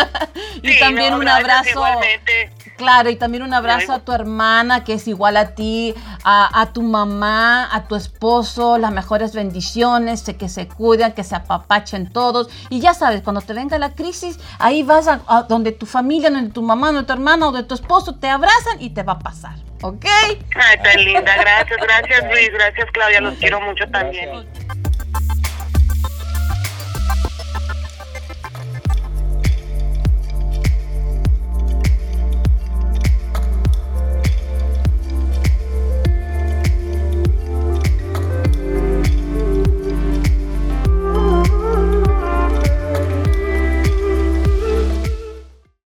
y 0.62 0.78
también 0.78 1.14
un 1.14 1.26
abrazo. 1.26 1.70
Igualmente. 1.70 2.63
Claro, 2.76 3.08
y 3.08 3.16
también 3.16 3.42
un 3.44 3.54
abrazo 3.54 3.92
a 3.92 4.00
tu 4.00 4.12
hermana, 4.12 4.82
que 4.82 4.94
es 4.94 5.06
igual 5.06 5.36
a 5.36 5.54
ti, 5.54 5.94
a, 6.24 6.70
tu 6.72 6.82
mamá, 6.82 7.68
a 7.72 7.84
tu 7.84 7.94
esposo, 7.94 8.78
las 8.78 8.92
mejores 8.92 9.34
bendiciones, 9.34 10.22
que 10.22 10.48
se 10.48 10.66
cuiden, 10.66 11.12
que 11.12 11.22
se 11.22 11.36
apapachen 11.36 12.10
todos. 12.10 12.48
Y 12.70 12.80
ya 12.80 12.94
sabes, 12.94 13.22
cuando 13.22 13.40
te 13.40 13.52
venga 13.52 13.78
la 13.78 13.94
crisis, 13.94 14.40
ahí 14.58 14.82
vas 14.82 15.06
a, 15.08 15.44
donde 15.48 15.72
tu 15.72 15.86
familia, 15.86 16.30
donde 16.30 16.50
tu 16.50 16.62
mamá, 16.62 16.88
donde 16.88 17.04
tu 17.04 17.12
hermana 17.12 17.48
o 17.48 17.52
de 17.52 17.62
tu 17.62 17.74
esposo 17.74 18.16
te 18.16 18.28
abrazan 18.28 18.80
y 18.80 18.90
te 18.90 19.02
va 19.02 19.14
a 19.14 19.18
pasar. 19.18 19.56
¿Ok? 19.82 20.06
Ay, 20.56 20.78
tan 20.82 21.04
linda. 21.04 21.36
Gracias, 21.36 21.78
gracias 21.80 22.24
Luis, 22.24 22.50
gracias 22.54 22.90
Claudia, 22.92 23.20
los 23.20 23.34
quiero 23.34 23.60
mucho 23.60 23.86
también. 23.90 24.48